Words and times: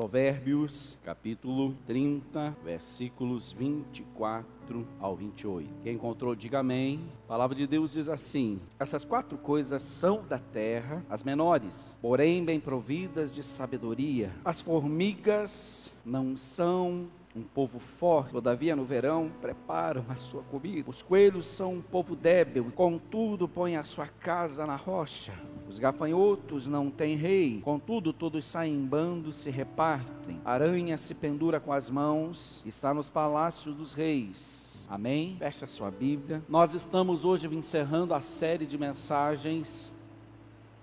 Provérbios, 0.00 0.96
capítulo 1.04 1.74
30, 1.86 2.56
versículos 2.64 3.52
24 3.52 4.88
ao 4.98 5.14
28. 5.14 5.68
Quem 5.82 5.94
encontrou, 5.94 6.34
diga 6.34 6.60
amém. 6.60 7.04
A 7.26 7.28
palavra 7.28 7.54
de 7.54 7.66
Deus 7.66 7.92
diz 7.92 8.08
assim: 8.08 8.58
Essas 8.78 9.04
quatro 9.04 9.36
coisas 9.36 9.82
são 9.82 10.24
da 10.26 10.38
terra, 10.38 11.04
as 11.10 11.22
menores, 11.22 11.98
porém 12.00 12.42
bem 12.42 12.58
providas 12.58 13.30
de 13.30 13.42
sabedoria. 13.42 14.32
As 14.42 14.62
formigas 14.62 15.92
não 16.02 16.34
são 16.34 17.06
um 17.36 17.42
povo 17.42 17.78
forte, 17.78 18.32
todavia 18.32 18.74
no 18.74 18.86
verão 18.86 19.30
preparam 19.42 20.06
a 20.08 20.16
sua 20.16 20.42
comida. 20.44 20.88
Os 20.88 21.02
coelhos 21.02 21.44
são 21.44 21.74
um 21.74 21.82
povo 21.82 22.16
débil, 22.16 22.72
contudo 22.74 23.46
põem 23.46 23.76
a 23.76 23.84
sua 23.84 24.06
casa 24.06 24.66
na 24.66 24.76
rocha. 24.76 25.34
Os 25.70 25.78
gafanhotos 25.78 26.66
não 26.66 26.90
têm 26.90 27.14
rei, 27.14 27.60
contudo 27.62 28.12
todos 28.12 28.44
saem 28.44 28.74
em 28.74 28.84
bando, 28.84 29.32
se 29.32 29.50
repartem. 29.50 30.40
Aranha 30.44 30.98
se 30.98 31.14
pendura 31.14 31.60
com 31.60 31.72
as 31.72 31.88
mãos, 31.88 32.60
está 32.66 32.92
nos 32.92 33.08
palácios 33.08 33.76
dos 33.76 33.92
reis. 33.92 34.84
Amém? 34.90 35.36
Feche 35.38 35.64
a 35.64 35.68
sua 35.68 35.88
Bíblia. 35.88 36.42
Nós 36.48 36.74
estamos 36.74 37.24
hoje 37.24 37.46
encerrando 37.46 38.12
a 38.12 38.20
série 38.20 38.66
de 38.66 38.76
mensagens 38.76 39.92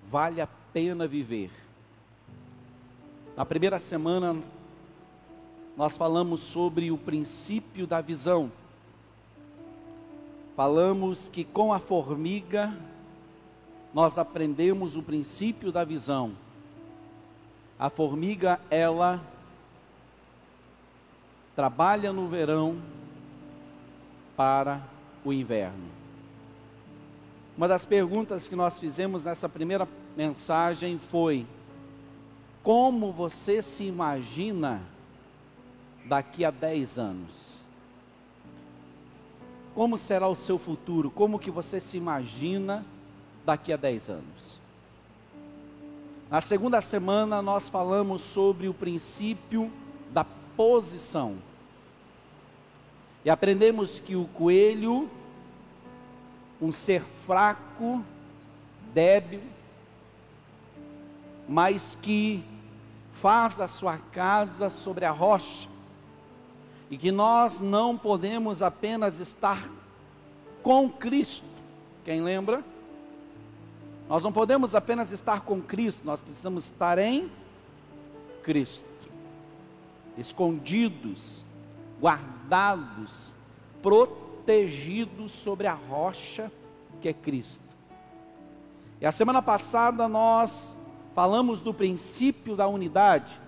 Vale 0.09 0.39
a 0.39 0.47
pena 0.47 1.05
viver. 1.05 1.52
Na 3.35 3.45
primeira 3.45 3.80
semana 3.80 4.38
nós 5.75 5.97
falamos 5.97 6.39
sobre 6.39 6.91
o 6.91 6.97
princípio 6.97 7.85
da 7.85 7.99
visão. 7.99 8.49
Falamos 10.55 11.27
que 11.27 11.44
com 11.44 11.73
a 11.73 11.80
formiga 11.80 12.73
nós 13.97 14.19
aprendemos 14.19 14.95
o 14.95 15.01
princípio 15.01 15.71
da 15.71 15.83
visão. 15.83 16.33
A 17.79 17.89
formiga, 17.89 18.59
ela 18.69 19.19
trabalha 21.55 22.13
no 22.13 22.27
verão 22.27 22.79
para 24.35 24.83
o 25.25 25.33
inverno. 25.33 25.88
Uma 27.57 27.67
das 27.67 27.88
perguntas 27.88 28.47
que 28.47 28.55
nós 28.55 28.77
fizemos 28.77 29.23
nessa 29.23 29.49
primeira 29.49 29.88
mensagem 30.16 31.00
foi: 31.00 31.47
como 32.61 33.11
você 33.11 33.63
se 33.63 33.83
imagina 33.83 34.79
daqui 36.05 36.45
a 36.45 36.52
10 36.52 37.00
anos? 37.00 37.63
Como 39.73 39.97
será 39.97 40.27
o 40.27 40.35
seu 40.35 40.59
futuro? 40.59 41.09
Como 41.09 41.39
que 41.39 41.50
você 41.50 41.79
se 41.79 41.97
imagina 41.97 42.85
daqui 43.48 43.72
a 43.72 43.78
10 43.78 44.09
anos? 44.09 44.59
Na 46.30 46.42
segunda 46.42 46.81
semana 46.81 47.42
nós 47.42 47.70
falamos 47.70 48.22
sobre 48.22 48.67
o 48.67 48.73
princípio 48.73 49.72
da 50.12 50.26
posição. 50.58 51.38
E 53.23 53.30
aprendemos 53.30 54.02
que 54.02 54.18
o 54.18 54.25
coelho, 54.25 55.09
um 56.62 56.73
ser 56.73 57.02
fraco, 57.25 58.03
débil, 58.94 59.42
mas 61.48 61.98
que 62.02 62.44
faz 63.14 63.62
a 63.62 63.68
sua 63.68 63.98
casa 64.12 64.70
sobre 64.70 65.06
a 65.06 65.12
rocha, 65.12 65.70
e 66.90 66.98
que 66.98 67.12
nós 67.12 67.62
não 67.62 67.98
podemos 67.98 68.62
apenas 68.62 69.22
estar 69.22 69.70
com 70.62 70.90
Cristo. 70.90 71.48
Quem 72.03 72.22
lembra? 72.22 72.62
Nós 74.08 74.23
não 74.23 74.31
podemos 74.31 74.73
apenas 74.73 75.11
estar 75.11 75.41
com 75.41 75.61
Cristo, 75.61 76.05
nós 76.05 76.22
precisamos 76.22 76.66
estar 76.66 76.97
em 76.97 77.30
Cristo, 78.41 79.09
escondidos, 80.17 81.44
guardados, 82.02 83.33
protegidos 83.81 85.31
sobre 85.31 85.67
a 85.67 85.73
rocha 85.73 86.52
que 87.02 87.09
é 87.09 87.13
Cristo. 87.13 87.68
E 89.01 89.06
a 89.06 89.12
semana 89.12 89.41
passada 89.41 90.07
nós 90.07 90.78
falamos 91.13 91.62
do 91.62 91.74
princípio 91.74 92.56
da 92.56 92.68
unidade. 92.68 93.39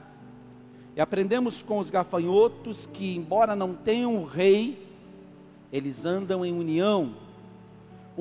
E 0.96 1.02
aprendemos 1.02 1.64
com 1.64 1.80
os 1.80 1.90
gafanhotos 1.90 2.86
que, 2.86 3.16
embora 3.16 3.56
não 3.56 3.74
tenham 3.74 4.16
um 4.16 4.26
rei, 4.26 4.86
eles 5.72 6.06
andam 6.06 6.46
em 6.46 6.52
união, 6.52 7.16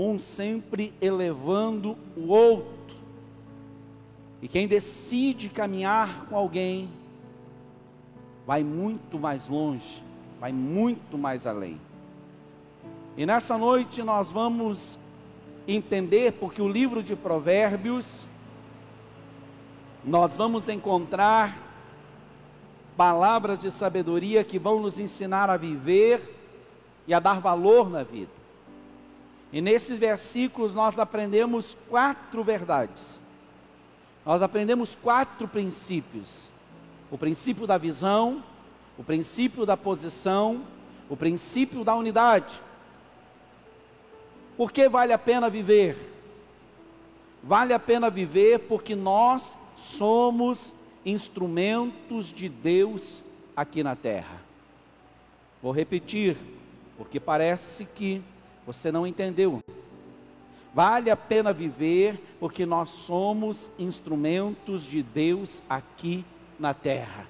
um 0.00 0.16
sempre 0.16 0.94
elevando 1.00 1.98
o 2.16 2.28
outro. 2.28 2.96
E 4.40 4.46
quem 4.46 4.68
decide 4.68 5.48
caminhar 5.48 6.26
com 6.26 6.36
alguém, 6.36 6.88
vai 8.46 8.62
muito 8.62 9.18
mais 9.18 9.48
longe, 9.48 10.00
vai 10.38 10.52
muito 10.52 11.18
mais 11.18 11.44
além. 11.44 11.80
E 13.16 13.26
nessa 13.26 13.58
noite 13.58 14.00
nós 14.04 14.30
vamos 14.30 14.96
entender, 15.66 16.34
porque 16.34 16.62
o 16.62 16.68
livro 16.68 17.02
de 17.02 17.16
Provérbios, 17.16 18.28
nós 20.04 20.36
vamos 20.36 20.68
encontrar 20.68 21.60
palavras 22.96 23.58
de 23.58 23.70
sabedoria 23.72 24.44
que 24.44 24.60
vão 24.60 24.80
nos 24.80 25.00
ensinar 25.00 25.50
a 25.50 25.56
viver 25.56 26.36
e 27.04 27.12
a 27.12 27.18
dar 27.18 27.40
valor 27.40 27.90
na 27.90 28.04
vida. 28.04 28.38
E 29.52 29.60
nesses 29.60 29.98
versículos 29.98 30.74
nós 30.74 30.98
aprendemos 30.98 31.76
quatro 31.88 32.44
verdades. 32.44 33.20
Nós 34.24 34.42
aprendemos 34.42 34.94
quatro 34.94 35.48
princípios: 35.48 36.50
o 37.10 37.16
princípio 37.16 37.66
da 37.66 37.78
visão, 37.78 38.44
o 38.98 39.04
princípio 39.04 39.64
da 39.64 39.76
posição, 39.76 40.64
o 41.08 41.16
princípio 41.16 41.82
da 41.82 41.94
unidade. 41.94 42.60
Por 44.56 44.72
que 44.72 44.88
vale 44.88 45.12
a 45.12 45.18
pena 45.18 45.48
viver? 45.48 46.14
Vale 47.42 47.72
a 47.72 47.78
pena 47.78 48.10
viver 48.10 48.58
porque 48.60 48.94
nós 48.94 49.56
somos 49.76 50.74
instrumentos 51.06 52.32
de 52.32 52.48
Deus 52.48 53.22
aqui 53.56 53.82
na 53.82 53.96
terra. 53.96 54.42
Vou 55.62 55.72
repetir, 55.72 56.36
porque 56.96 57.18
parece 57.18 57.84
que 57.84 58.22
você 58.68 58.92
não 58.92 59.06
entendeu. 59.06 59.60
Vale 60.74 61.10
a 61.10 61.16
pena 61.16 61.54
viver, 61.54 62.20
porque 62.38 62.66
nós 62.66 62.90
somos 62.90 63.70
instrumentos 63.78 64.82
de 64.84 65.02
Deus 65.02 65.62
aqui 65.70 66.22
na 66.58 66.74
terra. 66.74 67.26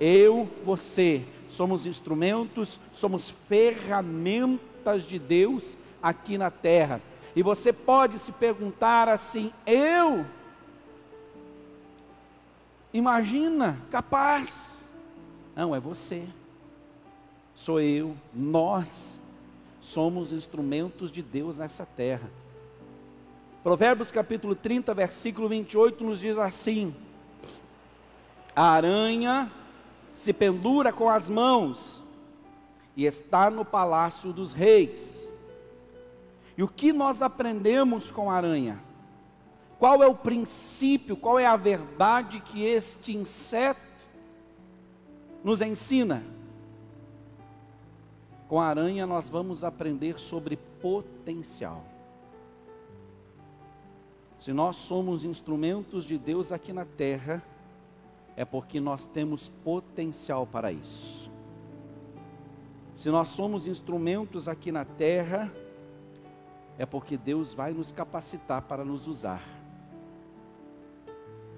Eu, 0.00 0.48
você, 0.64 1.24
somos 1.48 1.84
instrumentos, 1.84 2.78
somos 2.92 3.28
ferramentas 3.48 5.02
de 5.02 5.18
Deus 5.18 5.76
aqui 6.00 6.38
na 6.38 6.48
terra. 6.48 7.02
E 7.34 7.42
você 7.42 7.72
pode 7.72 8.20
se 8.20 8.30
perguntar 8.30 9.08
assim: 9.08 9.52
eu 9.66 10.24
Imagina, 12.92 13.78
capaz. 13.90 14.86
Não, 15.56 15.74
é 15.74 15.80
você. 15.80 16.28
Sou 17.54 17.80
eu, 17.80 18.14
nós 18.34 19.21
somos 19.82 20.32
instrumentos 20.32 21.10
de 21.10 21.20
Deus 21.20 21.58
nessa 21.58 21.84
terra. 21.84 22.30
Provérbios 23.64 24.12
capítulo 24.12 24.54
30, 24.54 24.94
versículo 24.94 25.48
28 25.48 26.04
nos 26.04 26.20
diz 26.20 26.38
assim: 26.38 26.94
A 28.54 28.70
aranha 28.70 29.50
se 30.14 30.32
pendura 30.32 30.92
com 30.92 31.10
as 31.10 31.28
mãos 31.28 32.02
e 32.96 33.04
está 33.04 33.50
no 33.50 33.64
palácio 33.64 34.32
dos 34.32 34.52
reis. 34.52 35.28
E 36.56 36.62
o 36.62 36.68
que 36.68 36.92
nós 36.92 37.20
aprendemos 37.20 38.10
com 38.10 38.30
a 38.30 38.36
aranha? 38.36 38.80
Qual 39.80 40.00
é 40.00 40.06
o 40.06 40.14
princípio, 40.14 41.16
qual 41.16 41.40
é 41.40 41.46
a 41.46 41.56
verdade 41.56 42.38
que 42.38 42.64
este 42.64 43.16
inseto 43.16 43.80
nos 45.42 45.60
ensina? 45.60 46.22
Com 48.52 48.60
a 48.60 48.66
aranha 48.66 49.06
nós 49.06 49.30
vamos 49.30 49.64
aprender 49.64 50.20
sobre 50.20 50.58
potencial. 50.58 51.82
Se 54.36 54.52
nós 54.52 54.76
somos 54.76 55.24
instrumentos 55.24 56.04
de 56.04 56.18
Deus 56.18 56.52
aqui 56.52 56.70
na 56.70 56.84
terra, 56.84 57.42
é 58.36 58.44
porque 58.44 58.78
nós 58.78 59.06
temos 59.06 59.48
potencial 59.64 60.46
para 60.46 60.70
isso. 60.70 61.30
Se 62.94 63.08
nós 63.08 63.28
somos 63.28 63.66
instrumentos 63.66 64.46
aqui 64.46 64.70
na 64.70 64.84
terra, 64.84 65.50
é 66.76 66.84
porque 66.84 67.16
Deus 67.16 67.54
vai 67.54 67.72
nos 67.72 67.90
capacitar 67.90 68.60
para 68.60 68.84
nos 68.84 69.06
usar. 69.06 69.42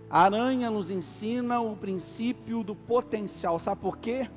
A 0.09 0.21
aranha 0.23 0.71
nos 0.71 0.93
ensina 0.93 1.61
o 1.61 1.75
princípio 1.75 2.63
do 2.63 2.77
potencial, 2.77 3.59
sabe 3.59 3.81
por 3.81 3.99
quê? 3.99 4.31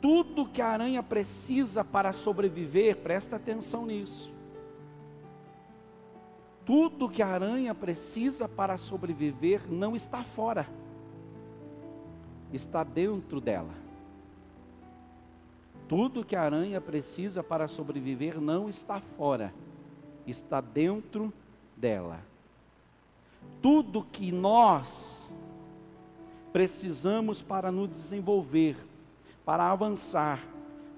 Tudo 0.00 0.46
que 0.46 0.62
a 0.62 0.68
aranha 0.68 1.02
precisa 1.02 1.84
para 1.84 2.12
sobreviver, 2.12 2.96
presta 2.98 3.36
atenção 3.36 3.86
nisso. 3.86 4.32
Tudo 6.64 7.08
que 7.08 7.22
a 7.22 7.28
aranha 7.28 7.74
precisa 7.74 8.48
para 8.48 8.76
sobreviver 8.76 9.70
não 9.70 9.94
está 9.94 10.22
fora. 10.22 10.66
está 12.52 12.82
dentro 12.84 13.40
dela. 13.40 13.86
Tudo 15.88 16.24
que 16.24 16.34
a 16.34 16.42
aranha 16.42 16.80
precisa 16.80 17.42
para 17.42 17.68
sobreviver 17.68 18.40
não 18.40 18.68
está 18.68 19.00
fora, 19.00 19.54
está 20.26 20.60
dentro 20.60 21.32
dela. 21.76 22.20
Tudo 23.62 24.04
que 24.04 24.32
nós 24.32 25.32
precisamos 26.52 27.40
para 27.40 27.70
nos 27.70 27.88
desenvolver, 27.88 28.76
para 29.46 29.70
avançar, 29.70 30.44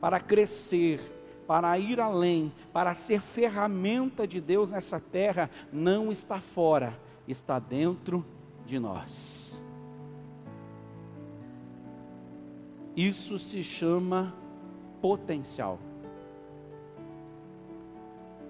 para 0.01 0.19
crescer, 0.19 1.01
para 1.47 1.79
ir 1.79 2.01
além, 2.01 2.51
para 2.73 2.95
ser 2.95 3.21
ferramenta 3.21 4.27
de 4.27 4.41
Deus 4.41 4.71
nessa 4.71 4.99
terra, 4.99 5.51
não 5.71 6.11
está 6.11 6.41
fora, 6.41 6.99
está 7.29 7.59
dentro 7.59 8.25
de 8.65 8.79
nós. 8.79 9.63
Isso 12.97 13.39
se 13.39 13.63
chama 13.63 14.35
potencial. 15.01 15.79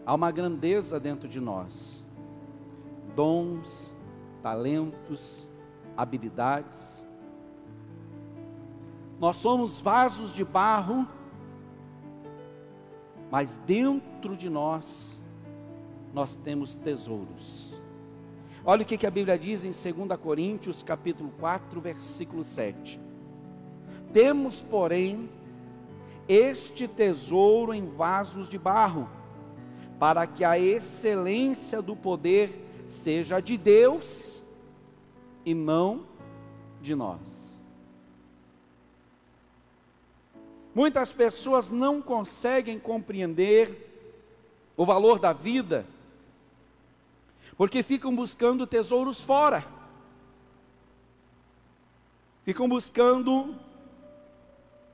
Há 0.06 0.14
uma 0.14 0.30
grandeza 0.30 0.98
dentro 0.98 1.28
de 1.28 1.40
nós, 1.40 2.04
dons, 3.14 3.94
talentos, 4.42 5.50
habilidades. 5.96 7.04
Nós 9.18 9.36
somos 9.36 9.80
vasos 9.80 10.32
de 10.32 10.44
barro, 10.44 11.06
mas 13.30 13.58
dentro 13.58 14.36
de 14.36 14.48
nós, 14.48 15.24
nós 16.14 16.36
temos 16.36 16.76
tesouros. 16.76 17.74
Olha 18.64 18.82
o 18.82 18.84
que, 18.84 19.06
a 19.06 19.10
Bíblia 19.10 19.38
diz 19.38 19.64
em 19.64 19.70
2 19.70 20.20
Coríntios, 20.20 20.82
capítulo 20.82 21.32
4, 21.40 21.80
versículo 21.80 22.44
7. 22.44 23.00
Temos, 24.12 24.62
porém, 24.62 25.28
este 26.28 26.86
tesouro 26.86 27.74
em 27.74 27.86
vasos 27.86 28.48
de 28.48 28.58
barro, 28.58 29.08
para 29.98 30.26
que 30.26 30.44
a 30.44 30.58
excelência 30.58 31.82
do 31.82 31.96
poder 31.96 32.84
seja 32.86 33.40
de 33.40 33.56
Deus 33.56 34.42
e 35.44 35.54
não 35.54 36.04
de 36.80 36.94
nós. 36.94 37.57
Muitas 40.74 41.12
pessoas 41.12 41.70
não 41.70 42.00
conseguem 42.00 42.78
compreender 42.78 43.86
o 44.76 44.84
valor 44.84 45.18
da 45.18 45.32
vida, 45.32 45.86
porque 47.56 47.82
ficam 47.82 48.14
buscando 48.14 48.66
tesouros 48.66 49.22
fora, 49.22 49.66
ficam 52.44 52.68
buscando 52.68 53.56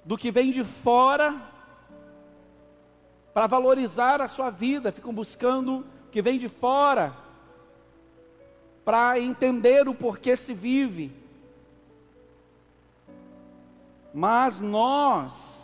do 0.05 0.17
que 0.17 0.31
vem 0.31 0.50
de 0.50 0.65
fora 0.65 1.41
para 3.35 3.47
valorizar 3.47 4.23
a 4.23 4.29
sua 4.29 4.49
vida, 4.49 4.93
ficam 4.93 5.12
buscando 5.12 5.79
o 5.79 6.11
que 6.11 6.23
vem 6.23 6.38
de 6.38 6.49
fora 6.49 7.15
para 8.85 9.19
entender 9.19 9.88
o 9.88 9.94
porquê 9.94 10.37
se 10.37 10.55
vive. 10.55 11.12
Mas 14.12 14.61
nós 14.61 15.63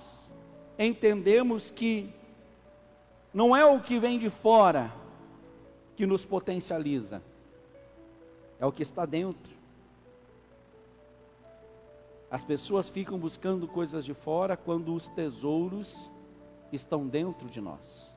entendemos 0.87 1.71
que 1.71 2.11
não 3.35 3.55
é 3.55 3.65
o 3.65 3.81
que 3.81 3.99
vem 3.99 4.19
de 4.19 4.31
fora 4.31 4.93
que 5.95 6.07
nos 6.07 6.25
potencializa, 6.25 7.23
é 8.59 8.65
o 8.65 8.73
que 8.73 8.83
está 8.83 9.05
dentro. 9.05 9.53
As 12.31 12.45
pessoas 12.45 12.89
ficam 12.89 13.19
buscando 13.19 13.69
coisas 13.69 14.05
de 14.05 14.15
fora 14.15 14.57
quando 14.57 14.95
os 14.95 15.09
tesouros 15.09 16.11
estão 16.73 17.07
dentro 17.07 17.49
de 17.49 17.61
nós. 17.61 18.17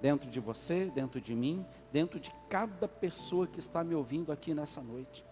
Dentro 0.00 0.30
de 0.30 0.38
você, 0.38 0.86
dentro 0.86 1.20
de 1.20 1.34
mim, 1.34 1.66
dentro 1.92 2.20
de 2.20 2.30
cada 2.48 2.86
pessoa 2.86 3.46
que 3.46 3.58
está 3.58 3.82
me 3.82 3.94
ouvindo 3.94 4.30
aqui 4.30 4.54
nessa 4.54 4.80
noite. 4.80 5.24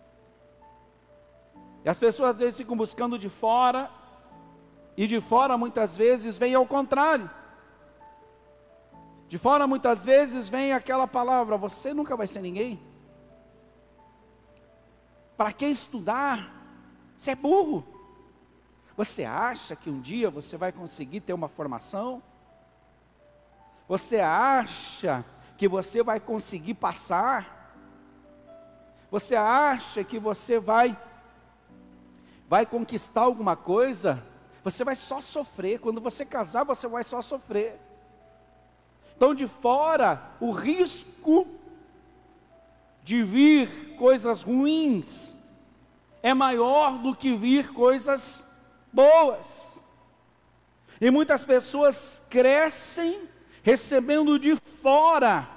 E 1.85 1.89
as 1.89 1.99
pessoas 1.99 2.31
às 2.31 2.39
vezes 2.39 2.59
ficam 2.59 2.77
buscando 2.77 3.19
de 3.19 3.29
fora, 3.29 3.91
e 4.99 5.07
de 5.07 5.21
fora 5.21 5.57
muitas 5.57 5.97
vezes 5.97 6.37
vem 6.37 6.57
ao 6.57 6.67
contrário. 6.67 7.31
De 9.29 9.39
fora 9.39 9.65
muitas 9.65 10.05
vezes 10.05 10.49
vem 10.49 10.73
aquela 10.73 11.07
palavra: 11.07 11.57
você 11.57 11.95
nunca 11.95 12.17
vai 12.17 12.27
ser 12.27 12.41
ninguém. 12.41 12.83
Para 15.37 15.53
quem 15.53 15.71
estudar? 15.71 16.53
Você 17.17 17.31
é 17.31 17.37
burro. 17.37 17.87
Você 18.97 19.25
acha 19.25 19.77
que 19.77 19.89
um 19.89 20.01
dia 20.01 20.31
você 20.31 20.57
vai 20.57 20.73
conseguir 20.73 21.21
ter 21.21 21.33
uma 21.33 21.47
formação? 21.47 22.21
Você 23.87 24.19
acha 24.19 25.25
que 25.57 25.69
você 25.69 26.03
vai 26.03 26.19
conseguir 26.19 26.75
passar? 26.75 27.87
Você 29.13 29.37
acha 29.37 30.03
que 30.03 30.19
você 30.19 30.59
vai 30.59 31.01
vai 32.49 32.67
conquistar 32.67 33.21
alguma 33.21 33.55
coisa? 33.55 34.27
Você 34.71 34.85
vai 34.85 34.95
só 34.95 35.21
sofrer. 35.21 35.81
Quando 35.81 36.01
você 36.01 36.25
casar, 36.25 36.65
você 36.65 36.87
vai 36.87 37.03
só 37.03 37.23
sofrer. 37.23 37.81
Então, 39.17 39.35
de 39.35 39.49
fora, 39.49 40.23
o 40.39 40.51
risco 40.51 41.47
de 43.03 43.23
vir 43.23 43.97
coisas 43.97 44.43
ruins 44.43 45.35
é 46.23 46.35
maior 46.35 46.99
do 46.99 47.15
que 47.15 47.35
vir 47.35 47.73
coisas 47.73 48.45
boas. 48.93 49.83
E 51.01 51.11
muitas 51.11 51.45
pessoas 51.45 52.23
crescem 52.29 53.27
recebendo 53.63 54.39
de 54.39 54.55
fora 54.55 55.49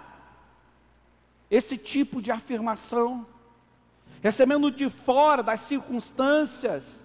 esse 1.50 1.78
tipo 1.78 2.22
de 2.22 2.31
afirmação, 2.31 3.28
recebendo 4.22 4.72
de 4.72 4.90
fora 4.90 5.44
das 5.44 5.60
circunstâncias, 5.60 7.04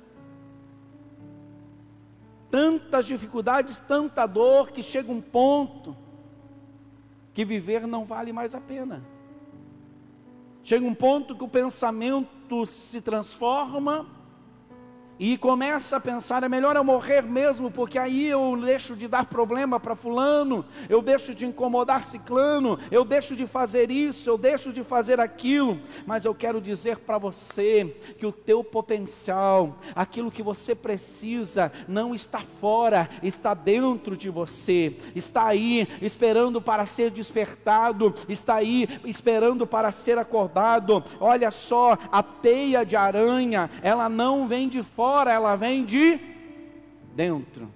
tantas 2.50 3.06
dificuldades, 3.06 3.78
tanta 3.78 4.26
dor, 4.26 4.70
que 4.70 4.82
chega 4.82 5.10
um 5.12 5.20
ponto 5.20 5.96
que 7.34 7.44
viver 7.44 7.86
não 7.86 8.04
vale 8.04 8.32
mais 8.32 8.54
a 8.54 8.60
pena. 8.60 9.02
Chega 10.62 10.84
um 10.84 10.94
ponto 10.94 11.36
que 11.36 11.44
o 11.44 11.48
pensamento 11.48 12.64
se 12.66 13.00
transforma 13.00 14.06
e 15.18 15.36
começa 15.38 15.96
a 15.96 16.00
pensar: 16.00 16.42
é 16.42 16.48
melhor 16.48 16.76
eu 16.76 16.84
morrer 16.84 17.22
mesmo, 17.22 17.70
porque 17.70 17.98
aí 17.98 18.26
eu 18.26 18.56
deixo 18.62 18.94
de 18.94 19.08
dar 19.08 19.26
problema 19.26 19.80
para 19.80 19.96
Fulano, 19.96 20.64
eu 20.88 21.00
deixo 21.00 21.34
de 21.34 21.46
incomodar 21.46 22.04
Ciclano, 22.04 22.78
eu 22.90 23.04
deixo 23.04 23.34
de 23.34 23.46
fazer 23.46 23.90
isso, 23.90 24.28
eu 24.28 24.36
deixo 24.36 24.72
de 24.72 24.82
fazer 24.82 25.20
aquilo. 25.20 25.80
Mas 26.06 26.24
eu 26.24 26.34
quero 26.34 26.60
dizer 26.60 26.98
para 26.98 27.18
você 27.18 27.96
que 28.18 28.26
o 28.26 28.32
teu 28.32 28.62
potencial, 28.62 29.78
aquilo 29.94 30.30
que 30.30 30.42
você 30.42 30.74
precisa, 30.74 31.72
não 31.88 32.14
está 32.14 32.42
fora, 32.60 33.08
está 33.22 33.54
dentro 33.54 34.16
de 34.16 34.28
você, 34.28 34.96
está 35.14 35.46
aí 35.46 35.88
esperando 36.02 36.60
para 36.60 36.84
ser 36.84 37.10
despertado, 37.10 38.14
está 38.28 38.56
aí 38.56 38.88
esperando 39.04 39.66
para 39.66 39.90
ser 39.90 40.18
acordado. 40.18 41.02
Olha 41.20 41.50
só, 41.50 41.96
a 42.12 42.22
teia 42.22 42.84
de 42.84 42.96
aranha, 42.96 43.70
ela 43.82 44.08
não 44.08 44.46
vem 44.46 44.68
de 44.68 44.82
fora 44.82 45.05
fora, 45.06 45.32
ela 45.32 45.54
vem 45.54 45.84
de 45.84 46.18
dentro. 47.14 47.70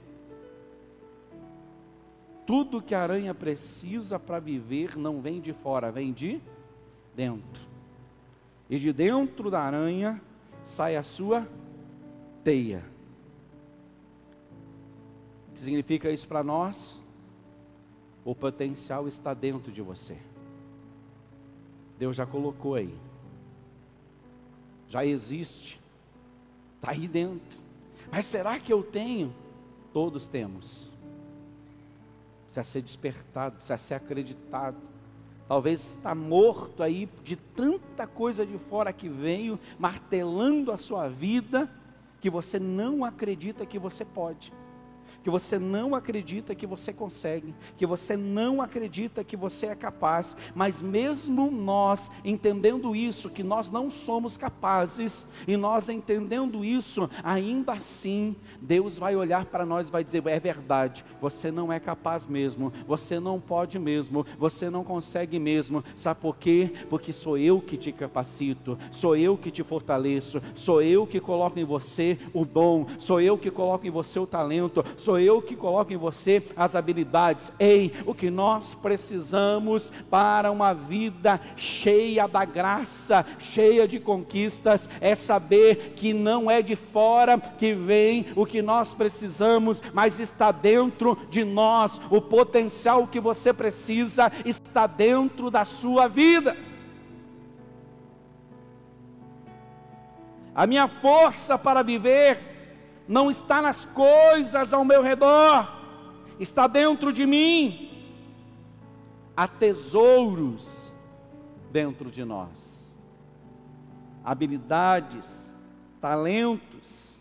Tudo 2.45 2.83
que 2.83 2.93
a 2.93 3.01
aranha 3.01 3.33
precisa 3.33 4.19
para 4.19 4.41
viver 4.41 4.97
não 4.97 5.21
vem 5.21 5.41
de 5.41 5.53
fora, 5.53 5.93
vem 5.93 6.13
de 6.13 6.41
dentro. 7.15 7.69
E 8.69 8.81
de 8.81 8.93
dentro 8.93 9.49
da 9.49 9.61
aranha 9.61 10.21
sai 10.65 10.97
a 10.97 11.05
sua 11.05 11.47
teia. 12.43 12.85
O 15.51 15.53
que 15.53 15.61
significa 15.61 16.11
isso 16.11 16.27
para 16.27 16.43
nós? 16.43 17.01
O 18.25 18.35
potencial 18.35 19.07
está 19.07 19.33
dentro 19.35 19.71
de 19.71 19.81
você. 19.81 20.19
Deus 21.97 22.17
já 22.17 22.27
colocou 22.27 22.75
aí. 22.75 22.93
Já 24.89 25.07
existe. 25.07 25.81
Está 26.81 26.93
aí 26.93 27.07
dentro. 27.07 27.61
Mas 28.11 28.25
será 28.25 28.59
que 28.59 28.73
eu 28.73 28.83
tenho? 28.83 29.35
Todos 29.93 30.27
temos. 30.27 30.91
Precisa 32.47 32.65
ser 32.65 32.81
despertado, 32.81 33.57
precisa 33.57 33.77
ser 33.77 33.95
acreditado. 33.95 34.79
Talvez 35.47 35.97
está 35.97 36.15
morto 36.15 36.83
aí 36.83 37.07
de 37.23 37.37
tanta 37.37 38.07
coisa 38.07 38.47
de 38.47 38.57
fora 38.57 38.95
que 38.95 39.11
veio, 39.11 39.61
martelando 39.79 40.73
a 40.73 40.79
sua 40.79 41.07
vida, 41.09 41.71
que 42.19 42.31
você 42.31 42.59
não 42.59 43.05
acredita 43.05 43.67
que 43.67 43.79
você 43.79 44.05
pode. 44.05 44.53
Que 45.23 45.31
você 45.31 45.59
não 45.59 45.95
acredita 45.95 46.55
que 46.55 46.67
você 46.67 46.93
consegue, 46.93 47.55
que 47.77 47.87
você 47.87 48.17
não 48.17 48.63
acredita 48.63 49.25
que 49.25 49.37
você 49.37 49.67
é 49.67 49.75
capaz, 49.75 50.37
mas 50.55 50.81
mesmo 50.81 51.51
nós 51.51 52.11
entendendo 52.25 52.95
isso, 52.95 53.31
que 53.31 53.43
nós 53.43 53.71
não 53.71 53.91
somos 53.91 54.37
capazes, 54.37 55.27
e 55.47 55.57
nós 55.57 55.89
entendendo 55.89 56.65
isso, 56.65 57.09
ainda 57.23 57.73
assim, 57.73 58.37
Deus 58.61 58.99
vai 58.99 59.17
olhar 59.17 59.45
para 59.47 59.67
nós 59.67 59.89
e 59.89 59.93
vai 59.93 60.05
dizer: 60.05 60.27
é 60.27 60.41
verdade, 60.41 61.05
você 61.21 61.51
não 61.51 61.73
é 61.73 61.79
capaz 61.79 62.27
mesmo, 62.27 62.73
você 62.87 63.19
não 63.21 63.41
pode 63.41 63.79
mesmo, 63.79 64.25
você 64.39 64.71
não 64.71 64.85
consegue 64.85 65.39
mesmo, 65.39 65.85
sabe 65.97 66.21
por 66.21 66.37
quê? 66.37 66.73
Porque 66.89 67.13
sou 67.13 67.37
eu 67.37 67.61
que 67.61 67.77
te 67.77 67.93
capacito, 67.93 68.79
sou 68.91 69.17
eu 69.17 69.37
que 69.37 69.51
te 69.51 69.63
fortaleço, 69.63 70.41
sou 70.55 70.83
eu 70.83 71.07
que 71.07 71.21
coloco 71.21 71.59
em 71.59 71.65
você 71.65 72.19
o 72.33 72.45
dom, 72.45 72.87
sou 72.99 73.21
eu 73.21 73.37
que 73.37 73.51
coloco 73.51 73.87
em 73.87 73.91
você 73.91 74.19
o 74.19 74.27
talento, 74.27 74.85
sou 74.97 75.10
sou 75.11 75.19
eu 75.19 75.43
que 75.43 75.57
coloco 75.57 75.93
em 75.93 75.97
você 75.97 76.41
as 76.55 76.77
habilidades. 76.77 77.51
Ei, 77.59 77.93
o 78.07 78.15
que 78.15 78.31
nós 78.31 78.77
precisamos 78.77 79.93
para 80.09 80.53
uma 80.53 80.73
vida 80.73 81.41
cheia 81.57 82.29
da 82.29 82.45
graça, 82.45 83.27
cheia 83.37 83.89
de 83.89 83.99
conquistas, 83.99 84.89
é 85.01 85.17
saber 85.17 85.95
que 85.97 86.13
não 86.13 86.49
é 86.49 86.63
de 86.63 86.77
fora 86.77 87.37
que 87.41 87.75
vem 87.75 88.27
o 88.37 88.47
que 88.47 88.63
nós 88.63 88.95
precisamos, 88.95 89.83
mas 89.93 90.21
está 90.21 90.53
dentro 90.53 91.19
de 91.29 91.45
nós. 91.45 92.01
O 92.09 92.21
potencial 92.21 93.09
que 93.09 93.19
você 93.19 93.53
precisa 93.53 94.31
está 94.45 94.87
dentro 94.87 95.51
da 95.51 95.65
sua 95.65 96.07
vida. 96.07 96.57
A 100.55 100.69
minha 100.69 100.87
força 100.87 101.59
para 101.59 101.83
viver 101.83 102.50
não 103.11 103.29
está 103.29 103.61
nas 103.61 103.85
coisas 103.85 104.73
ao 104.73 104.85
meu 104.85 105.03
redor, 105.03 105.69
está 106.39 106.69
dentro 106.69 107.13
de 107.13 107.27
mim. 107.27 107.89
Há 109.37 109.49
tesouros 109.49 110.95
dentro 111.73 112.09
de 112.09 112.25
nós, 112.25 112.97
habilidades, 114.25 115.53
talentos. 116.01 117.21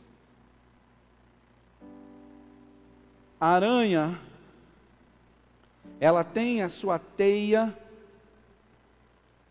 A 3.42 3.48
aranha, 3.48 4.20
ela 6.00 6.24
tem 6.24 6.62
a 6.62 6.70
sua 6.70 7.00
teia 7.00 7.76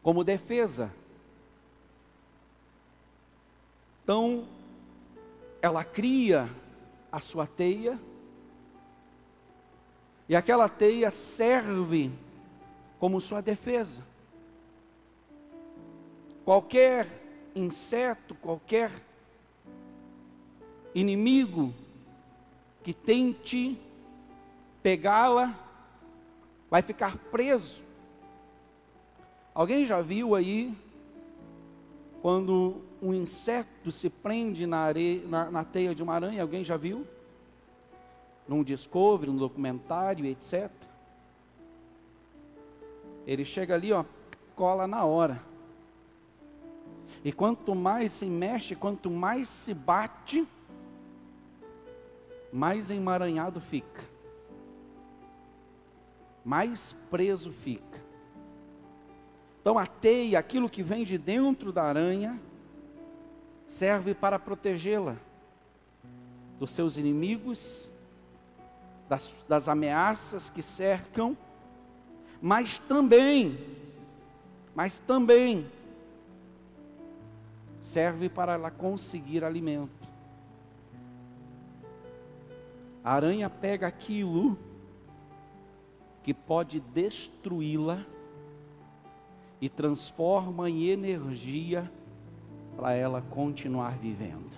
como 0.05 0.23
defesa. 0.23 0.93
Então, 4.05 4.47
ela 5.61 5.85
cria 5.85 6.49
a 7.11 7.21
sua 7.21 7.47
teia, 7.47 7.99
e 10.29 10.37
aquela 10.37 10.69
teia 10.69 11.11
serve 11.11 12.11
como 12.99 13.21
sua 13.21 13.41
defesa. 13.41 14.03
Qualquer 16.45 17.07
inseto, 17.55 18.35
qualquer 18.35 18.91
inimigo 20.95 21.73
que 22.83 22.93
tente 22.93 23.79
pegá-la, 24.83 25.55
vai 26.71 26.83
ficar 26.83 27.17
preso. 27.31 27.83
Alguém 29.55 29.87
já 29.87 30.01
viu 30.01 30.35
aí 30.35 30.77
quando 32.21 32.83
um 33.01 33.15
inseto 33.15 33.91
se 33.93 34.11
prende 34.11 34.67
na, 34.67 34.79
areia, 34.79 35.27
na, 35.27 35.51
na 35.51 35.65
teia 35.65 35.95
de 35.95 36.03
uma 36.03 36.15
aranha, 36.15 36.43
alguém 36.43 36.65
já 36.65 36.77
viu? 36.77 37.07
Num 38.47 38.63
Discovery, 38.63 39.31
num 39.31 39.37
documentário, 39.37 40.27
etc. 40.27 40.71
Ele 43.27 43.45
chega 43.45 43.75
ali, 43.75 43.93
ó, 43.93 44.05
cola 44.57 44.87
na 44.87 45.05
hora. 45.05 45.43
E 47.25 47.33
quanto 47.33 47.75
mais 47.75 48.13
se 48.13 48.27
mexe, 48.27 48.75
quanto 48.75 49.11
mais 49.11 49.49
se 49.49 49.75
bate, 49.75 50.47
mais 52.53 52.91
emaranhado 52.91 53.61
fica. 53.61 54.03
Mais 56.45 56.97
preso 57.11 57.53
fica. 57.53 58.03
Então 59.61 59.79
a 59.79 59.87
teia, 59.87 60.39
aquilo 60.39 60.71
que 60.71 60.83
vem 60.83 61.05
de 61.05 61.19
dentro 61.19 61.73
da 61.73 61.83
aranha, 61.83 62.41
serve 63.69 64.15
para 64.15 64.39
protegê-la 64.39 65.17
dos 66.59 66.73
seus 66.73 66.97
inimigos, 66.97 67.91
das, 69.09 69.45
das 69.47 69.69
ameaças 69.69 70.51
que 70.51 70.63
cercam, 70.63 71.37
mas 72.41 72.79
também, 72.79 73.59
mas 74.75 74.99
também 74.99 75.71
serve 77.81 78.29
para 78.29 78.55
ela 78.55 78.71
conseguir 78.71 79.45
alimento. 79.45 80.09
A 83.05 83.13
aranha 83.13 83.49
pega 83.49 83.87
aquilo 83.87 84.59
que 86.23 86.35
pode 86.35 86.81
destruí-la 86.81 88.05
e 89.61 89.69
transforma 89.69 90.69
em 90.69 90.89
energia 90.89 91.91
para 92.79 92.93
ela 92.93 93.21
continuar 93.21 93.99
vivendo. 93.99 94.53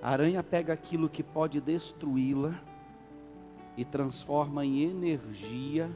A 0.00 0.08
aranha 0.08 0.42
pega 0.42 0.72
aquilo 0.72 1.06
que 1.06 1.22
pode 1.22 1.60
destruí-la 1.60 2.58
e 3.76 3.84
transforma 3.84 4.64
em 4.64 4.84
energia 4.84 5.90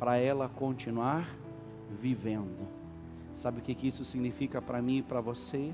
para 0.00 0.16
ela 0.16 0.48
continuar 0.48 1.28
vivendo. 2.00 2.66
Sabe 3.32 3.60
o 3.60 3.62
que, 3.62 3.86
isso 3.86 4.04
significa 4.04 4.60
para 4.60 4.82
mim 4.82 4.98
e 4.98 5.02
para 5.02 5.20
você? 5.20 5.72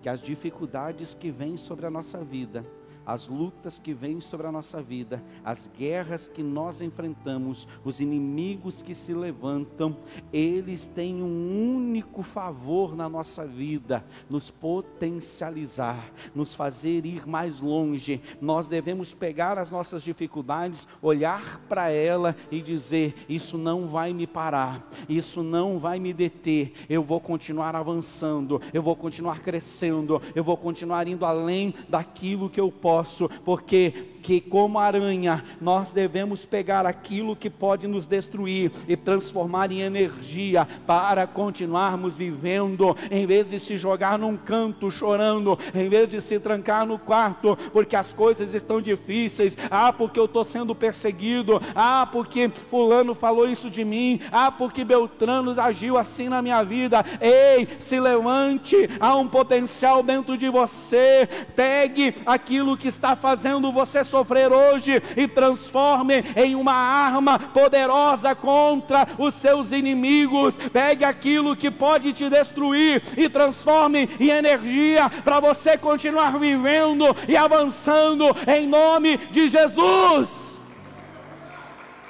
Que 0.00 0.08
as 0.08 0.22
dificuldades 0.22 1.12
que 1.12 1.30
vêm 1.30 1.58
sobre 1.58 1.84
a 1.84 1.90
nossa 1.90 2.24
vida, 2.24 2.64
as 3.12 3.28
lutas 3.28 3.78
que 3.78 3.92
vêm 3.92 4.20
sobre 4.20 4.46
a 4.46 4.52
nossa 4.52 4.82
vida, 4.82 5.22
as 5.44 5.70
guerras 5.76 6.28
que 6.28 6.42
nós 6.42 6.80
enfrentamos, 6.80 7.68
os 7.84 8.00
inimigos 8.00 8.80
que 8.80 8.94
se 8.94 9.12
levantam, 9.12 9.96
eles 10.32 10.86
têm 10.86 11.22
um 11.22 11.76
único 11.76 12.22
favor 12.22 12.96
na 12.96 13.08
nossa 13.08 13.46
vida: 13.46 14.02
nos 14.30 14.50
potencializar, 14.50 16.10
nos 16.34 16.54
fazer 16.54 17.04
ir 17.04 17.28
mais 17.28 17.60
longe. 17.60 18.20
Nós 18.40 18.66
devemos 18.66 19.12
pegar 19.12 19.58
as 19.58 19.70
nossas 19.70 20.02
dificuldades, 20.02 20.88
olhar 21.02 21.60
para 21.68 21.90
ela 21.90 22.34
e 22.50 22.62
dizer: 22.62 23.14
Isso 23.28 23.58
não 23.58 23.88
vai 23.88 24.14
me 24.14 24.26
parar, 24.26 24.88
isso 25.06 25.42
não 25.42 25.78
vai 25.78 26.00
me 26.00 26.14
deter, 26.14 26.72
eu 26.88 27.02
vou 27.02 27.20
continuar 27.20 27.76
avançando, 27.76 28.60
eu 28.72 28.82
vou 28.82 28.96
continuar 28.96 29.40
crescendo, 29.40 30.20
eu 30.34 30.42
vou 30.42 30.56
continuar 30.56 31.06
indo 31.06 31.26
além 31.26 31.74
daquilo 31.90 32.48
que 32.48 32.60
eu 32.60 32.72
posso 32.72 33.01
porque 33.44 34.12
que 34.22 34.40
como 34.40 34.78
aranha 34.78 35.42
nós 35.60 35.92
devemos 35.92 36.46
pegar 36.46 36.86
aquilo 36.86 37.34
que 37.34 37.50
pode 37.50 37.86
nos 37.86 38.06
destruir 38.06 38.70
e 38.88 38.96
transformar 38.96 39.70
em 39.72 39.80
energia 39.80 40.66
para 40.86 41.26
continuarmos 41.26 42.16
vivendo, 42.16 42.96
em 43.10 43.26
vez 43.26 43.50
de 43.50 43.58
se 43.58 43.76
jogar 43.76 44.18
num 44.18 44.36
canto 44.36 44.90
chorando, 44.90 45.58
em 45.74 45.88
vez 45.88 46.08
de 46.08 46.20
se 46.20 46.38
trancar 46.38 46.86
no 46.86 46.98
quarto, 46.98 47.58
porque 47.72 47.96
as 47.96 48.12
coisas 48.12 48.54
estão 48.54 48.80
difíceis, 48.80 49.58
ah, 49.70 49.92
porque 49.92 50.20
eu 50.20 50.26
estou 50.26 50.44
sendo 50.44 50.74
perseguido, 50.74 51.60
ah, 51.74 52.08
porque 52.10 52.48
fulano 52.70 53.14
falou 53.14 53.48
isso 53.48 53.68
de 53.68 53.84
mim, 53.84 54.20
ah, 54.30 54.50
porque 54.52 54.84
Beltrano 54.84 55.60
agiu 55.60 55.98
assim 55.98 56.28
na 56.28 56.40
minha 56.40 56.62
vida. 56.62 57.04
Ei, 57.20 57.68
se 57.80 57.98
levante, 57.98 58.88
há 59.00 59.16
um 59.16 59.26
potencial 59.26 60.02
dentro 60.02 60.36
de 60.38 60.48
você, 60.48 61.28
pegue 61.56 62.14
aquilo 62.24 62.76
que 62.82 62.88
está 62.88 63.14
fazendo 63.14 63.70
você 63.70 64.02
sofrer 64.02 64.52
hoje 64.52 65.00
e 65.16 65.28
transforme 65.28 66.24
em 66.34 66.56
uma 66.56 66.74
arma 66.74 67.38
poderosa 67.38 68.34
contra 68.34 69.06
os 69.16 69.34
seus 69.34 69.70
inimigos. 69.70 70.58
Pegue 70.72 71.04
aquilo 71.04 71.54
que 71.54 71.70
pode 71.70 72.12
te 72.12 72.28
destruir 72.28 73.00
e 73.16 73.28
transforme 73.28 74.10
em 74.18 74.30
energia 74.30 75.08
para 75.22 75.38
você 75.38 75.78
continuar 75.78 76.36
vivendo 76.40 77.04
e 77.28 77.36
avançando 77.36 78.24
em 78.48 78.66
nome 78.66 79.16
de 79.30 79.48
Jesus. 79.48 80.60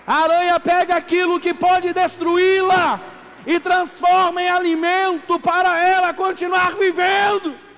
A 0.06 0.22
aranha 0.22 0.58
pega 0.58 0.96
aquilo 0.96 1.38
que 1.38 1.52
pode 1.52 1.92
destruí-la 1.92 2.98
e 3.46 3.60
transforma 3.60 4.42
em 4.42 4.48
alimento 4.48 5.38
para 5.38 5.86
ela 5.86 6.14
continuar 6.14 6.76
vivendo. 6.76 7.71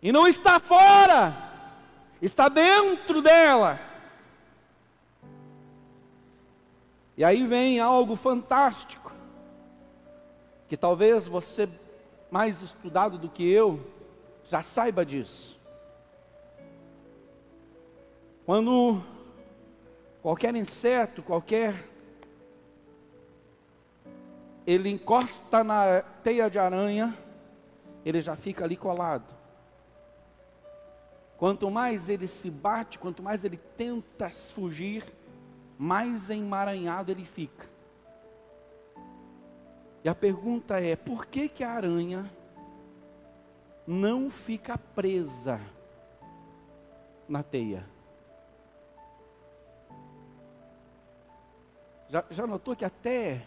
E 0.00 0.12
não 0.12 0.26
está 0.26 0.60
fora 0.60 1.48
está 2.20 2.48
dentro 2.48 3.22
dela. 3.22 3.80
E 7.16 7.24
aí 7.24 7.46
vem 7.46 7.80
algo 7.80 8.14
fantástico, 8.14 9.12
que 10.68 10.76
talvez 10.76 11.26
você, 11.26 11.68
mais 12.30 12.62
estudado 12.62 13.18
do 13.18 13.28
que 13.28 13.48
eu, 13.48 13.80
já 14.44 14.62
saiba 14.62 15.04
disso. 15.04 15.58
Quando 18.46 19.02
qualquer 20.22 20.54
inseto, 20.54 21.22
qualquer 21.22 21.84
ele 24.66 24.90
encosta 24.90 25.64
na 25.64 26.02
teia 26.22 26.48
de 26.48 26.58
aranha, 26.58 27.16
ele 28.04 28.20
já 28.20 28.36
fica 28.36 28.64
ali 28.64 28.76
colado. 28.76 29.37
Quanto 31.38 31.70
mais 31.70 32.08
ele 32.08 32.26
se 32.26 32.50
bate, 32.50 32.98
quanto 32.98 33.22
mais 33.22 33.44
ele 33.44 33.56
tenta 33.56 34.28
fugir, 34.28 35.06
mais 35.78 36.30
emaranhado 36.30 37.12
ele 37.12 37.24
fica. 37.24 37.64
E 40.02 40.08
a 40.08 40.14
pergunta 40.16 40.80
é: 40.80 40.96
por 40.96 41.26
que, 41.26 41.48
que 41.48 41.62
a 41.62 41.70
aranha 41.70 42.28
não 43.86 44.28
fica 44.28 44.76
presa 44.76 45.60
na 47.28 47.44
teia? 47.44 47.88
Já, 52.08 52.24
já 52.30 52.46
notou 52.48 52.74
que 52.74 52.84
até 52.84 53.44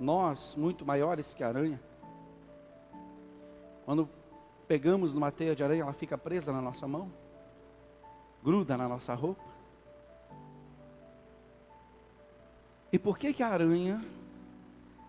nós, 0.00 0.56
muito 0.56 0.84
maiores 0.84 1.34
que 1.34 1.44
a 1.44 1.48
aranha, 1.48 1.80
quando 3.84 4.08
pegamos 4.66 5.14
numa 5.14 5.30
teia 5.30 5.54
de 5.54 5.62
aranha, 5.62 5.82
ela 5.82 5.92
fica 5.92 6.18
presa 6.18 6.52
na 6.52 6.60
nossa 6.60 6.86
mão, 6.86 7.10
gruda 8.42 8.76
na 8.76 8.88
nossa 8.88 9.14
roupa. 9.14 9.44
E 12.92 12.98
por 12.98 13.18
que, 13.18 13.32
que 13.32 13.42
a 13.42 13.48
aranha 13.48 14.04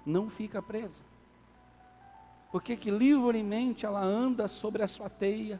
não 0.06 0.30
fica 0.30 0.62
presa? 0.62 1.02
Por 2.52 2.62
que, 2.62 2.78
que 2.78 2.90
livremente 2.90 3.86
ela 3.86 4.02
anda 4.02 4.48
sobre 4.48 4.82
a 4.82 4.88
sua 4.88 5.10
teia? 5.10 5.60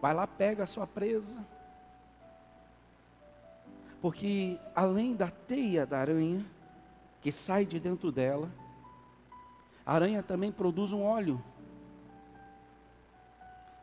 Vai 0.00 0.14
lá, 0.14 0.26
pega 0.26 0.62
a 0.62 0.66
sua 0.66 0.86
presa. 0.86 1.44
Porque 4.00 4.58
além 4.74 5.14
da 5.14 5.30
teia 5.30 5.86
da 5.86 5.98
aranha, 5.98 6.44
que 7.20 7.32
sai 7.32 7.64
de 7.64 7.80
dentro 7.80 8.12
dela, 8.12 8.50
a 9.84 9.94
aranha 9.94 10.22
também 10.22 10.50
produz 10.50 10.92
um 10.92 11.02
óleo 11.02 11.42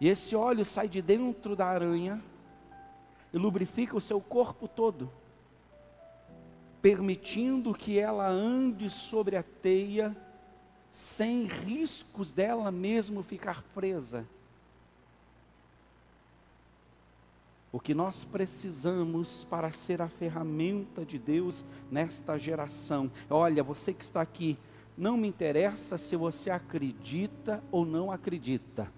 e 0.03 0.09
esse 0.09 0.35
óleo 0.35 0.65
sai 0.65 0.89
de 0.89 1.01
dentro 1.01 1.55
da 1.55 1.65
aranha 1.65 2.21
e 3.31 3.37
lubrifica 3.37 3.95
o 3.95 4.01
seu 4.01 4.19
corpo 4.19 4.67
todo, 4.67 5.09
permitindo 6.81 7.73
que 7.73 7.97
ela 7.97 8.27
ande 8.27 8.89
sobre 8.89 9.37
a 9.37 9.43
teia 9.61 10.13
sem 10.91 11.45
riscos 11.45 12.33
dela 12.33 12.69
mesmo 12.69 13.23
ficar 13.23 13.63
presa. 13.73 14.27
O 17.71 17.79
que 17.79 17.93
nós 17.93 18.25
precisamos 18.25 19.45
para 19.45 19.71
ser 19.71 20.01
a 20.01 20.09
ferramenta 20.09 21.05
de 21.05 21.17
Deus 21.17 21.63
nesta 21.89 22.37
geração. 22.37 23.09
Olha, 23.29 23.63
você 23.63 23.93
que 23.93 24.03
está 24.03 24.19
aqui, 24.19 24.57
não 24.97 25.15
me 25.15 25.29
interessa 25.29 25.97
se 25.97 26.17
você 26.17 26.49
acredita 26.49 27.63
ou 27.71 27.85
não 27.85 28.11
acredita. 28.11 28.91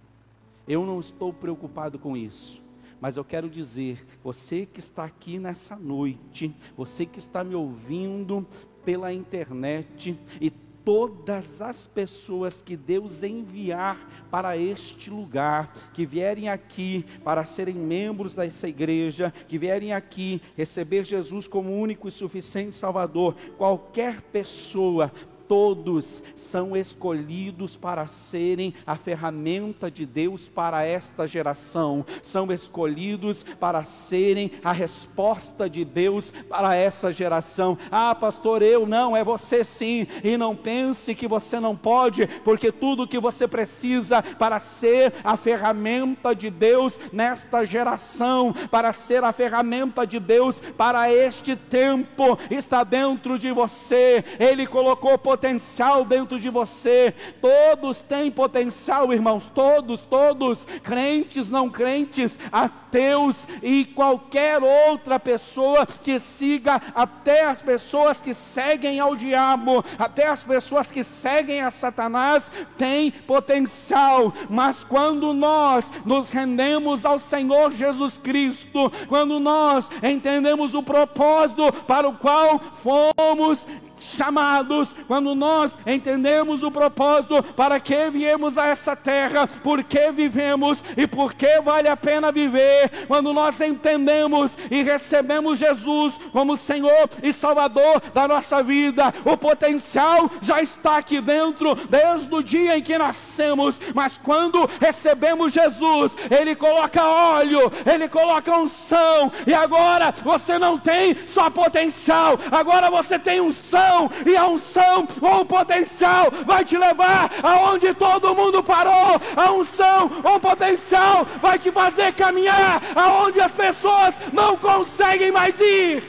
Eu 0.67 0.86
não 0.86 1.00
estou 1.00 1.31
preocupado 1.34 2.00
com 2.00 2.15
isso. 2.15 2.63
Mas 3.00 3.17
eu 3.17 3.24
quero 3.24 3.50
dizer, 3.50 4.05
você 4.24 4.65
que 4.65 4.79
está 4.79 5.03
aqui 5.03 5.38
nessa 5.38 5.75
noite, 5.75 6.55
você 6.75 7.05
que 7.05 7.19
está 7.19 7.43
me 7.43 7.53
ouvindo 7.53 8.48
pela 8.84 9.13
internet 9.13 10.17
e 10.39 10.50
todas 10.50 11.63
as 11.63 11.88
pessoas 11.88 12.62
que 12.62 12.77
Deus 12.77 13.24
enviar 13.24 13.98
para 14.29 14.55
este 14.55 15.10
lugar, 15.10 15.74
que 15.93 16.05
vierem 16.05 16.48
aqui 16.48 17.03
para 17.24 17.43
serem 17.43 17.74
membros 17.74 18.36
dessa 18.36 18.69
igreja, 18.69 19.34
que 19.48 19.57
vierem 19.57 19.91
aqui 19.91 20.39
receber 20.55 21.03
Jesus 21.03 21.48
como 21.48 21.75
único 21.75 22.07
e 22.07 22.12
suficiente 22.12 22.75
Salvador, 22.75 23.36
qualquer 23.57 24.22
pessoa 24.22 25.12
todos 25.47 26.23
são 26.35 26.75
escolhidos 26.75 27.75
para 27.75 28.07
serem 28.07 28.73
a 28.85 28.95
ferramenta 28.95 29.89
de 29.89 30.05
Deus 30.05 30.47
para 30.47 30.83
esta 30.83 31.27
geração, 31.27 32.05
são 32.21 32.51
escolhidos 32.51 33.43
para 33.60 33.84
serem 33.84 34.51
a 34.63 34.71
resposta 34.71 35.69
de 35.69 35.86
Deus 35.86 36.31
para 36.49 36.75
essa 36.75 37.12
geração. 37.12 37.77
Ah, 37.91 38.15
pastor, 38.15 38.62
eu 38.62 38.86
não, 38.86 39.15
é 39.15 39.23
você 39.23 39.63
sim, 39.63 40.08
e 40.23 40.38
não 40.38 40.55
pense 40.55 41.15
que 41.15 41.27
você 41.27 41.60
não 41.60 41.75
pode, 41.75 42.27
porque 42.43 42.71
tudo 42.71 43.08
que 43.08 43.19
você 43.19 43.47
precisa 43.47 44.21
para 44.21 44.60
ser 44.60 45.13
a 45.23 45.38
ferramenta 45.38 46.36
de 46.36 46.49
Deus 46.49 46.99
nesta 47.12 47.65
geração, 47.65 48.53
para 48.71 48.91
ser 48.91 49.23
a 49.23 49.31
ferramenta 49.31 50.05
de 50.05 50.19
Deus 50.19 50.60
para 50.60 51.12
este 51.12 51.55
tempo, 51.55 52.38
está 52.49 52.84
dentro 52.84 53.38
de 53.38 53.51
você. 53.51 54.23
Ele 54.39 54.65
colocou 54.65 55.17
potencial 55.36 56.06
dentro 56.06 56.39
de 56.39 56.50
você. 56.50 57.13
Todos 57.41 58.02
têm 58.02 58.32
potencial, 58.32 59.12
irmãos, 59.12 59.52
todos, 59.54 60.06
todos, 60.06 60.65
crentes, 60.82 61.50
não 61.50 61.69
crentes, 61.69 62.39
ateus 62.50 63.45
e 63.62 63.84
qualquer 63.84 64.63
outra 64.63 65.19
pessoa 65.19 65.86
que 65.86 66.17
siga, 66.21 66.82
até 66.95 67.45
as 67.45 67.62
pessoas 67.62 68.21
que 68.21 68.34
seguem 68.34 68.98
ao 69.02 69.13
diabo, 69.13 69.84
até 70.00 70.28
as 70.28 70.45
pessoas 70.45 70.89
que 70.89 71.04
seguem 71.04 71.60
a 71.60 71.69
Satanás, 71.69 72.50
têm 72.78 73.12
potencial, 73.12 74.34
mas 74.50 74.86
quando 74.86 75.34
nós 75.34 75.91
nos 76.06 76.30
rendemos 76.30 77.06
ao 77.06 77.19
Senhor 77.19 77.74
Jesus 77.74 78.17
Cristo, 78.17 78.89
quando 79.10 79.38
nós 79.38 79.89
entendemos 80.02 80.74
o 80.74 80.82
propósito 80.82 81.74
para 81.86 82.08
o 82.08 82.13
qual 82.13 82.62
fomos 82.82 83.67
chamados, 84.06 84.96
quando 85.08 85.36
nós 85.36 85.78
entendemos 85.86 86.63
o 86.63 86.72
propósito 86.72 87.41
para 87.56 87.80
que 87.80 88.10
viemos 88.10 88.58
a 88.58 88.68
essa 88.68 88.96
terra, 88.96 89.48
por 89.48 89.84
que 89.84 90.12
vivemos 90.12 90.84
e 90.96 91.08
por 91.08 91.34
que 91.34 91.60
vale 91.62 91.88
a 91.88 91.98
pena 91.98 92.32
viver, 92.32 93.06
quando 93.08 93.34
nós 93.34 93.60
entendemos 93.62 94.58
e 94.70 94.84
recebemos 94.84 95.60
Jesus 95.60 96.18
como 96.32 96.58
Senhor 96.58 97.10
e 97.22 97.34
Salvador 97.34 98.02
da 98.13 98.28
nossa 98.28 98.62
vida, 98.62 99.13
o 99.24 99.36
potencial 99.38 100.30
já 100.41 100.62
está 100.62 100.98
aqui 100.98 101.20
dentro 101.20 101.76
desde 101.89 102.34
o 102.34 102.44
dia 102.44 102.78
em 102.78 102.84
que 102.84 102.98
nascemos, 102.98 103.80
mas 103.94 104.18
quando 104.18 104.70
recebemos 104.80 105.54
Jesus, 105.54 106.15
Ele 106.30 106.56
coloca 106.56 107.04
óleo, 107.04 107.72
Ele 107.86 108.08
coloca 108.08 108.58
unção, 108.58 109.32
e 109.46 109.54
agora 109.54 110.13
você 110.24 110.58
não 110.60 110.78
tem 110.78 111.18
só 111.28 111.50
potencial, 111.50 112.39
agora 112.52 112.89
você 112.89 113.18
tem 113.18 113.41
unção 113.41 113.94
unção, 113.95 114.10
e 114.25 114.36
a 114.36 114.47
unção 114.47 115.08
ou 115.21 115.41
o 115.41 115.45
potencial 115.45 116.31
vai 116.45 116.65
te 116.65 116.77
levar 116.77 117.31
aonde 117.41 117.93
todo 117.93 118.36
mundo 118.36 118.63
parou. 118.63 119.19
A 119.36 119.51
unção 119.51 120.12
ou 120.23 120.36
o 120.36 120.39
potencial 120.39 121.25
vai 121.41 121.58
te 121.58 121.71
fazer 121.71 122.13
caminhar 122.13 122.81
aonde 122.95 123.39
as 123.39 123.51
pessoas 123.51 124.15
não 124.34 124.58
conseguem 124.58 125.31
mais 125.31 125.60
ir. 125.60 126.03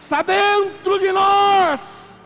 Está 0.00 0.22
dentro 0.22 0.98
de 0.98 1.12
nós. 1.12 2.20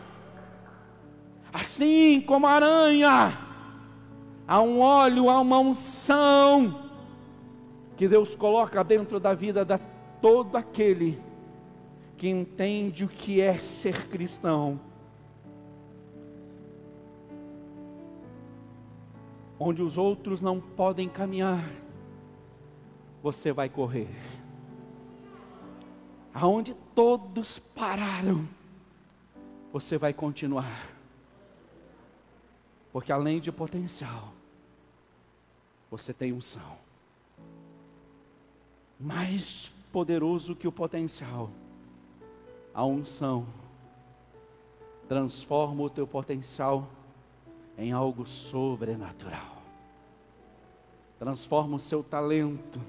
Assim 1.53 2.21
como 2.21 2.45
a 2.45 2.51
aranha, 2.51 3.37
há 4.47 4.61
um 4.61 4.79
óleo, 4.79 5.29
há 5.29 5.39
uma 5.39 5.59
unção 5.59 6.87
que 7.95 8.07
Deus 8.07 8.35
coloca 8.35 8.83
dentro 8.83 9.19
da 9.19 9.33
vida 9.33 9.65
de 9.65 9.79
todo 10.21 10.55
aquele 10.55 11.26
que 12.17 12.27
entende 12.27 13.05
o 13.05 13.07
que 13.07 13.39
é 13.39 13.57
ser 13.59 14.07
cristão. 14.09 14.79
Onde 19.59 19.83
os 19.83 19.97
outros 19.97 20.41
não 20.41 20.59
podem 20.59 21.07
caminhar, 21.07 21.63
você 23.21 23.51
vai 23.51 23.69
correr. 23.69 24.09
Aonde 26.33 26.73
todos 26.95 27.59
pararam, 27.59 28.47
você 29.71 29.97
vai 29.97 30.13
continuar. 30.13 30.89
Porque 32.91 33.11
além 33.11 33.39
de 33.39 33.51
potencial, 33.51 34.33
você 35.89 36.13
tem 36.13 36.33
unção. 36.33 36.77
Mais 38.99 39.71
poderoso 39.91 40.55
que 40.55 40.67
o 40.67 40.71
potencial 40.71 41.49
a 42.77 42.85
unção 42.85 43.43
transforma 45.09 45.81
o 45.81 45.89
teu 45.89 46.05
potencial 46.05 46.87
em 47.75 47.91
algo 47.91 48.27
sobrenatural. 48.27 49.63
Transforma 51.17 51.77
o 51.77 51.79
seu 51.79 52.03
talento 52.03 52.79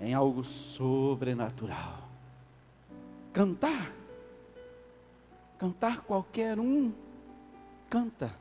em 0.00 0.14
algo 0.14 0.42
sobrenatural. 0.42 2.08
Cantar. 3.34 3.92
Cantar 5.58 6.00
qualquer 6.00 6.58
um 6.58 6.90
canta. 7.90 8.34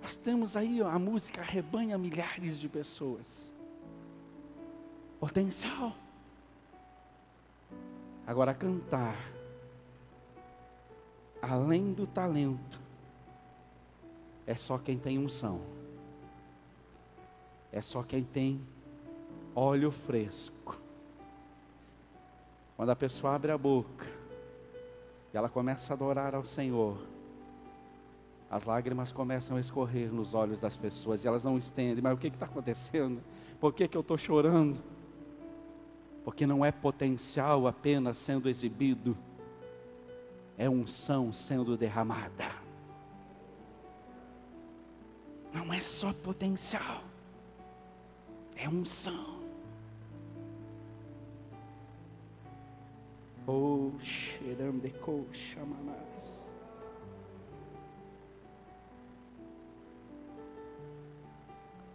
Nós 0.00 0.16
temos 0.16 0.56
aí 0.56 0.80
a 0.80 0.98
música 0.98 1.42
arrebanha 1.42 1.98
milhares 1.98 2.58
de 2.58 2.66
pessoas. 2.66 3.52
Potencial. 5.20 5.92
Agora, 8.26 8.52
cantar, 8.52 9.16
além 11.40 11.92
do 11.92 12.08
talento, 12.08 12.80
é 14.44 14.56
só 14.56 14.78
quem 14.78 14.98
tem 14.98 15.16
unção, 15.16 15.60
é 17.70 17.80
só 17.80 18.02
quem 18.02 18.24
tem 18.24 18.60
óleo 19.54 19.92
fresco. 19.92 20.76
Quando 22.76 22.90
a 22.90 22.96
pessoa 22.96 23.36
abre 23.36 23.52
a 23.52 23.58
boca 23.58 24.06
e 25.32 25.36
ela 25.36 25.48
começa 25.48 25.92
a 25.92 25.94
adorar 25.94 26.34
ao 26.34 26.44
Senhor, 26.44 26.98
as 28.50 28.64
lágrimas 28.64 29.12
começam 29.12 29.56
a 29.56 29.60
escorrer 29.60 30.12
nos 30.12 30.34
olhos 30.34 30.60
das 30.60 30.76
pessoas 30.76 31.24
e 31.24 31.28
elas 31.28 31.44
não 31.44 31.56
estendem. 31.56 32.02
Mas 32.02 32.14
o 32.14 32.16
que 32.16 32.26
está 32.26 32.46
acontecendo? 32.46 33.22
Por 33.60 33.72
que, 33.72 33.86
que 33.86 33.96
eu 33.96 34.00
estou 34.00 34.18
chorando? 34.18 34.95
Porque 36.26 36.44
não 36.44 36.64
é 36.64 36.72
potencial 36.72 37.68
apenas 37.68 38.18
sendo 38.18 38.48
exibido, 38.48 39.16
é 40.58 40.68
unção 40.68 41.32
sendo 41.32 41.76
derramada. 41.76 42.50
Não 45.54 45.72
é 45.72 45.78
só 45.78 46.12
potencial, 46.12 47.04
é 48.56 48.68
unção. 48.68 49.40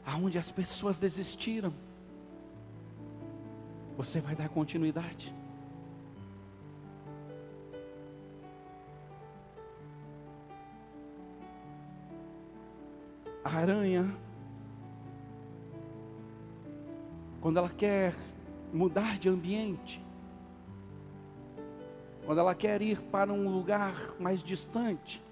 Aonde 0.06 0.38
as 0.38 0.50
pessoas 0.50 0.98
desistiram, 0.98 1.74
você 4.04 4.20
vai 4.20 4.36
dar 4.36 4.50
continuidade. 4.50 5.32
A 13.44 13.50
aranha, 13.58 14.12
quando 17.42 17.58
ela 17.58 17.70
quer 17.70 18.16
mudar 18.74 19.20
de 19.20 19.30
ambiente, 19.30 20.04
quando 22.26 22.40
ela 22.40 22.56
quer 22.56 22.82
ir 22.82 23.00
para 23.04 23.32
um 23.32 23.50
lugar 23.50 24.16
mais 24.20 24.42
distante, 24.42 25.24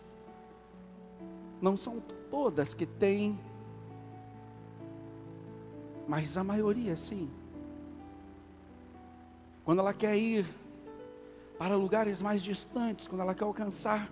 não 1.60 1.75
são 1.75 1.99
todas 2.29 2.75
que 2.75 2.86
têm 2.86 3.39
mas 6.08 6.36
a 6.36 6.43
maioria 6.43 6.95
sim. 6.95 7.29
Quando 9.69 9.82
ela 9.82 9.93
quer 9.93 10.17
ir 10.17 10.47
para 11.60 11.75
lugares 11.75 12.23
mais 12.23 12.41
distantes, 12.41 13.08
quando 13.08 13.21
ela 13.21 13.36
quer 13.36 13.43
alcançar 13.43 14.12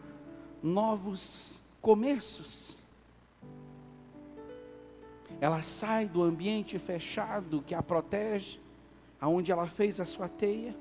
novos 0.61 1.59
começos, 1.81 2.77
ela 5.41 5.63
sai 5.63 6.05
do 6.05 6.21
ambiente 6.21 6.77
fechado 6.77 7.63
que 7.65 7.73
a 7.73 7.81
protege, 7.81 8.59
aonde 9.19 9.51
ela 9.51 9.65
fez 9.65 9.99
a 9.99 10.05
sua 10.05 10.29
teia. 10.29 10.75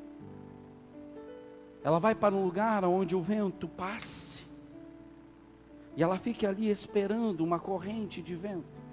Ela 1.82 1.98
vai 1.98 2.14
para 2.14 2.34
um 2.34 2.44
lugar 2.44 2.84
onde 2.84 3.16
o 3.16 3.22
vento 3.22 3.66
passe. 3.66 4.44
E 5.96 6.02
ela 6.02 6.18
fica 6.18 6.50
ali 6.50 6.68
esperando 6.68 7.42
uma 7.42 7.58
corrente 7.58 8.20
de 8.20 8.34
vento. 8.34 8.85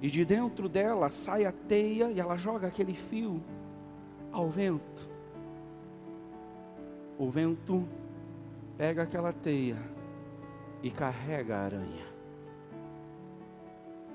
E 0.00 0.10
de 0.10 0.24
dentro 0.24 0.68
dela 0.68 1.08
sai 1.10 1.44
a 1.44 1.52
teia 1.52 2.10
e 2.10 2.20
ela 2.20 2.36
joga 2.36 2.68
aquele 2.68 2.94
fio 2.94 3.42
ao 4.30 4.48
vento. 4.48 5.08
O 7.18 7.30
vento 7.30 7.86
pega 8.76 9.02
aquela 9.02 9.32
teia 9.32 9.78
e 10.82 10.90
carrega 10.90 11.56
a 11.56 11.64
aranha. 11.64 12.06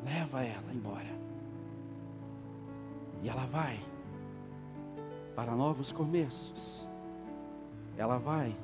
Leva 0.05 0.43
ela 0.43 0.73
embora. 0.73 1.21
E 3.23 3.29
ela 3.29 3.45
vai 3.47 3.79
para 5.35 5.55
novos 5.55 5.91
começos. 5.91 6.89
Ela 7.97 8.17
vai 8.17 8.55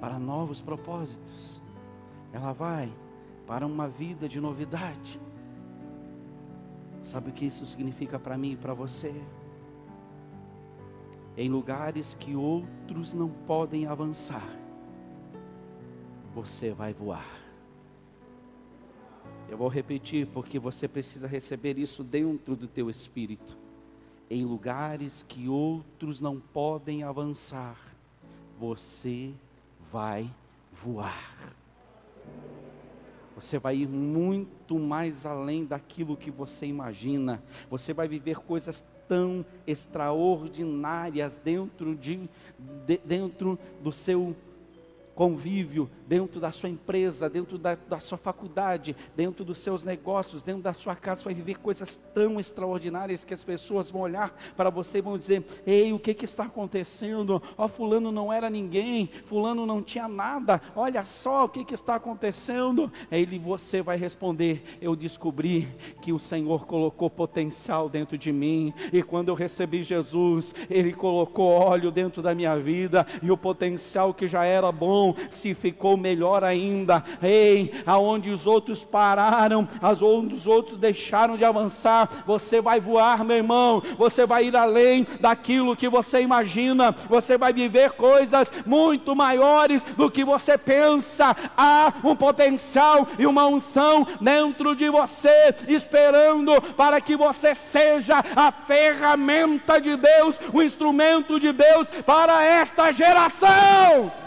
para 0.00 0.18
novos 0.18 0.60
propósitos. 0.60 1.60
Ela 2.32 2.52
vai 2.52 2.92
para 3.46 3.66
uma 3.66 3.88
vida 3.88 4.28
de 4.28 4.40
novidade. 4.40 5.20
Sabe 7.04 7.28
o 7.28 7.32
que 7.34 7.44
isso 7.44 7.66
significa 7.66 8.18
para 8.18 8.38
mim 8.38 8.52
e 8.52 8.56
para 8.56 8.72
você? 8.72 9.14
Em 11.36 11.50
lugares 11.50 12.14
que 12.18 12.34
outros 12.34 13.12
não 13.12 13.28
podem 13.28 13.86
avançar, 13.86 14.48
você 16.34 16.72
vai 16.72 16.94
voar. 16.94 17.28
Eu 19.50 19.58
vou 19.58 19.68
repetir 19.68 20.26
porque 20.28 20.58
você 20.58 20.88
precisa 20.88 21.26
receber 21.26 21.78
isso 21.78 22.02
dentro 22.02 22.56
do 22.56 22.66
teu 22.66 22.88
espírito. 22.88 23.54
Em 24.30 24.42
lugares 24.46 25.22
que 25.22 25.46
outros 25.46 26.22
não 26.22 26.40
podem 26.40 27.02
avançar, 27.02 27.78
você 28.58 29.34
vai 29.92 30.30
voar. 30.72 31.54
Você 33.34 33.58
vai 33.58 33.76
ir 33.78 33.88
muito 33.88 34.78
mais 34.78 35.26
além 35.26 35.64
daquilo 35.64 36.16
que 36.16 36.30
você 36.30 36.66
imagina. 36.66 37.42
Você 37.68 37.92
vai 37.92 38.06
viver 38.06 38.38
coisas 38.38 38.84
tão 39.08 39.44
extraordinárias 39.66 41.40
dentro 41.42 41.94
de, 41.94 42.28
de 42.86 42.98
dentro 43.04 43.58
do 43.82 43.92
seu 43.92 44.34
convívio, 45.14 45.88
dentro 46.06 46.40
da 46.40 46.50
sua 46.50 46.68
empresa, 46.68 47.30
dentro 47.30 47.56
da, 47.56 47.74
da, 47.74 48.00
sua 48.00 48.18
faculdade, 48.18 48.96
dentro 49.16 49.44
dos 49.44 49.58
seus 49.58 49.84
negócios, 49.84 50.42
dentro 50.42 50.62
da 50.62 50.72
sua 50.72 50.96
casa, 50.96 51.24
vai 51.24 51.32
viver 51.32 51.58
coisas 51.58 52.00
tão 52.12 52.40
extraordinárias 52.40 53.24
que 53.24 53.32
as 53.32 53.44
pessoas 53.44 53.90
vão 53.90 54.02
olhar 54.02 54.36
para 54.56 54.70
você 54.70 54.98
e 54.98 55.02
vão 55.02 55.16
dizer: 55.16 55.44
Ei, 55.66 55.92
o 55.92 55.98
que, 55.98 56.14
que 56.14 56.24
está 56.24 56.44
acontecendo? 56.44 57.40
Ó, 57.56 57.68
Fulano 57.68 58.10
não 58.10 58.32
era 58.32 58.50
ninguém, 58.50 59.08
Fulano 59.26 59.64
não 59.64 59.82
tinha 59.82 60.08
nada, 60.08 60.60
olha 60.74 61.04
só 61.04 61.44
o 61.44 61.48
que, 61.48 61.64
que 61.64 61.74
está 61.74 61.94
acontecendo. 61.94 62.92
Aí 63.10 63.24
você 63.38 63.82
vai 63.82 63.96
responder: 63.96 64.78
Eu 64.80 64.96
descobri 64.96 65.68
que 66.02 66.12
o 66.12 66.18
Senhor 66.18 66.66
colocou 66.66 67.08
potencial 67.08 67.88
dentro 67.88 68.18
de 68.18 68.32
mim, 68.32 68.74
e 68.92 69.02
quando 69.02 69.28
eu 69.28 69.34
recebi 69.34 69.84
Jesus, 69.84 70.54
Ele 70.68 70.92
colocou 70.92 71.50
óleo 71.50 71.90
dentro 71.90 72.20
da 72.20 72.34
minha 72.34 72.58
vida, 72.58 73.06
e 73.22 73.30
o 73.30 73.36
potencial 73.36 74.12
que 74.12 74.26
já 74.26 74.44
era 74.44 74.70
bom 74.72 75.03
se 75.28 75.54
ficou 75.54 75.96
melhor 75.96 76.44
ainda. 76.44 77.02
Ei, 77.20 77.82
aonde 77.84 78.30
os 78.30 78.46
outros 78.46 78.84
pararam, 78.84 79.66
aonde 79.82 80.34
os 80.34 80.46
outros 80.46 80.76
deixaram 80.76 81.36
de 81.36 81.44
avançar, 81.44 82.22
você 82.26 82.60
vai 82.60 82.80
voar, 82.80 83.24
meu 83.24 83.36
irmão. 83.36 83.82
Você 83.98 84.24
vai 84.24 84.46
ir 84.46 84.56
além 84.56 85.06
daquilo 85.20 85.76
que 85.76 85.88
você 85.88 86.20
imagina. 86.22 86.92
Você 87.08 87.36
vai 87.36 87.52
viver 87.52 87.92
coisas 87.92 88.52
muito 88.64 89.16
maiores 89.16 89.82
do 89.96 90.10
que 90.10 90.24
você 90.24 90.56
pensa. 90.56 91.34
Há 91.56 91.92
um 92.04 92.14
potencial 92.14 93.08
e 93.18 93.26
uma 93.26 93.46
unção 93.46 94.06
dentro 94.20 94.76
de 94.76 94.88
você, 94.88 95.54
esperando 95.68 96.60
para 96.76 97.00
que 97.00 97.16
você 97.16 97.54
seja 97.54 98.22
a 98.36 98.52
ferramenta 98.52 99.80
de 99.80 99.96
Deus, 99.96 100.40
o 100.52 100.62
instrumento 100.62 101.40
de 101.40 101.52
Deus 101.52 101.90
para 102.04 102.42
esta 102.42 102.92
geração. 102.92 104.23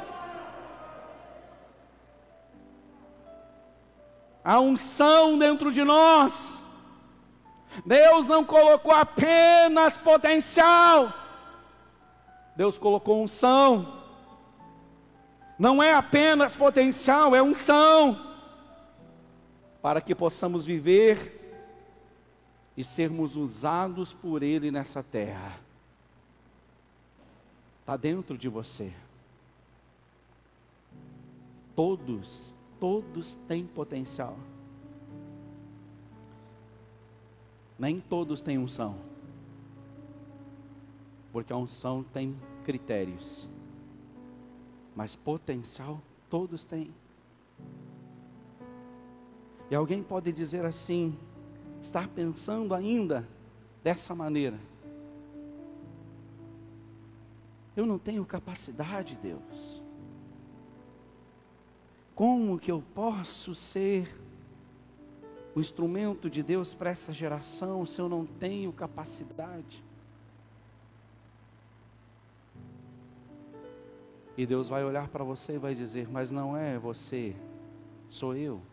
A 4.48 4.62
unção 4.62 5.38
dentro 5.38 5.74
de 5.74 5.84
nós. 5.84 6.66
Deus 7.86 8.30
não 8.30 8.46
colocou 8.46 8.94
apenas 8.94 9.98
potencial, 9.98 11.14
Deus 12.56 12.78
colocou 12.78 13.22
unção. 13.22 13.96
Não 15.60 15.84
é 15.84 15.94
apenas 15.94 16.56
potencial, 16.56 17.36
é 17.36 17.42
unção. 17.44 18.38
Para 19.82 20.00
que 20.00 20.16
possamos 20.16 20.66
viver 20.66 21.62
e 22.78 22.86
sermos 22.86 23.36
usados 23.36 24.14
por 24.14 24.44
Ele 24.44 24.72
nessa 24.72 25.04
terra. 25.04 25.60
Está 27.82 27.98
dentro 27.98 28.38
de 28.38 28.48
você. 28.48 28.94
Todos 31.76 32.56
todos 32.80 33.36
têm 33.48 33.66
potencial. 33.66 34.38
Nem 37.78 38.00
todos 38.00 38.42
têm 38.42 38.58
unção. 38.58 38.96
Porque 41.32 41.54
a 41.54 41.58
unção 41.58 42.04
tem 42.04 42.36
critérios. 42.64 43.50
Mas 44.96 45.16
potencial 45.16 46.02
todos 46.30 46.66
têm. 46.66 46.94
E 49.70 49.76
alguém 49.76 50.02
pode 50.02 50.32
dizer 50.32 50.66
assim: 50.66 51.18
estar 51.82 52.08
pensando 52.08 52.74
ainda 52.74 53.28
dessa 53.84 54.16
maneira. 54.16 54.60
Eu 57.76 57.86
não 57.86 58.00
tenho 58.00 58.26
capacidade, 58.26 59.16
Deus. 59.22 59.84
Como 62.18 62.58
que 62.58 62.72
eu 62.72 62.84
posso 62.96 63.54
ser 63.54 64.20
o 65.54 65.60
instrumento 65.60 66.32
de 66.32 66.42
Deus 66.42 66.74
para 66.74 66.90
essa 66.90 67.14
geração 67.14 67.86
se 67.86 68.02
eu 68.02 68.10
não 68.10 68.26
tenho 68.26 68.74
capacidade? 68.74 69.86
E 74.36 74.48
Deus 74.48 74.68
vai 74.68 74.84
olhar 74.84 75.10
para 75.10 75.24
você 75.24 75.54
e 75.54 75.60
vai 75.60 75.76
dizer: 75.76 76.10
Mas 76.10 76.32
não 76.32 76.58
é 76.58 76.80
você, 76.80 77.36
sou 78.10 78.36
eu. 78.36 78.64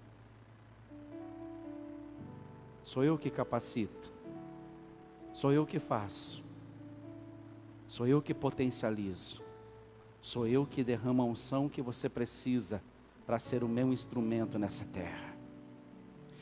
Sou 2.83 3.05
eu 3.05 3.19
que 3.19 3.29
capacito. 3.29 4.11
Sou 5.35 5.53
eu 5.53 5.67
que 5.67 5.79
faço. 5.79 6.43
Sou 7.89 8.07
eu 8.07 8.23
que 8.23 8.33
potencializo. 8.33 9.43
Sou 10.23 10.47
eu 10.47 10.65
que 10.65 10.83
derramo 10.83 11.21
a 11.21 11.27
unção 11.27 11.69
que 11.69 11.83
você 11.83 12.09
precisa 12.09 12.83
para 13.27 13.39
ser 13.39 13.65
o 13.65 13.69
meu 13.69 13.93
instrumento 13.93 14.59
nessa 14.59 14.85
terra. 14.85 15.35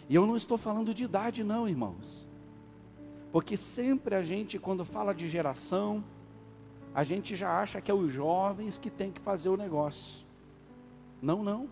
E 0.08 0.14
eu 0.14 0.26
não 0.26 0.36
estou 0.36 0.58
falando 0.58 0.92
de 0.92 1.04
idade, 1.04 1.44
não, 1.44 1.68
irmãos. 1.68 2.28
Porque 3.30 3.56
sempre 3.56 4.14
a 4.14 4.22
gente, 4.22 4.58
quando 4.58 4.84
fala 4.84 5.14
de 5.14 5.28
geração, 5.28 6.04
a 6.94 7.02
gente 7.02 7.34
já 7.34 7.60
acha 7.60 7.80
que 7.80 7.90
é 7.90 7.94
os 7.94 8.12
jovens 8.12 8.78
que 8.78 8.90
tem 8.90 9.10
que 9.10 9.20
fazer 9.20 9.48
o 9.48 9.56
negócio. 9.56 10.26
Não, 11.20 11.42
não. 11.42 11.68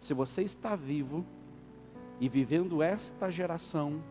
Se 0.00 0.12
você 0.12 0.42
está 0.42 0.74
vivo 0.74 1.24
e 2.18 2.28
vivendo 2.28 2.82
esta 2.82 3.30
geração, 3.30 4.02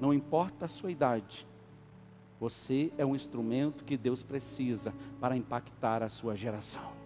não 0.00 0.12
importa 0.12 0.64
a 0.64 0.68
sua 0.68 0.90
idade, 0.90 1.46
você 2.40 2.92
é 2.96 3.04
um 3.04 3.14
instrumento 3.14 3.84
que 3.84 3.96
Deus 3.96 4.22
precisa 4.22 4.92
para 5.20 5.36
impactar 5.36 6.02
a 6.02 6.08
sua 6.08 6.36
geração. 6.36 6.97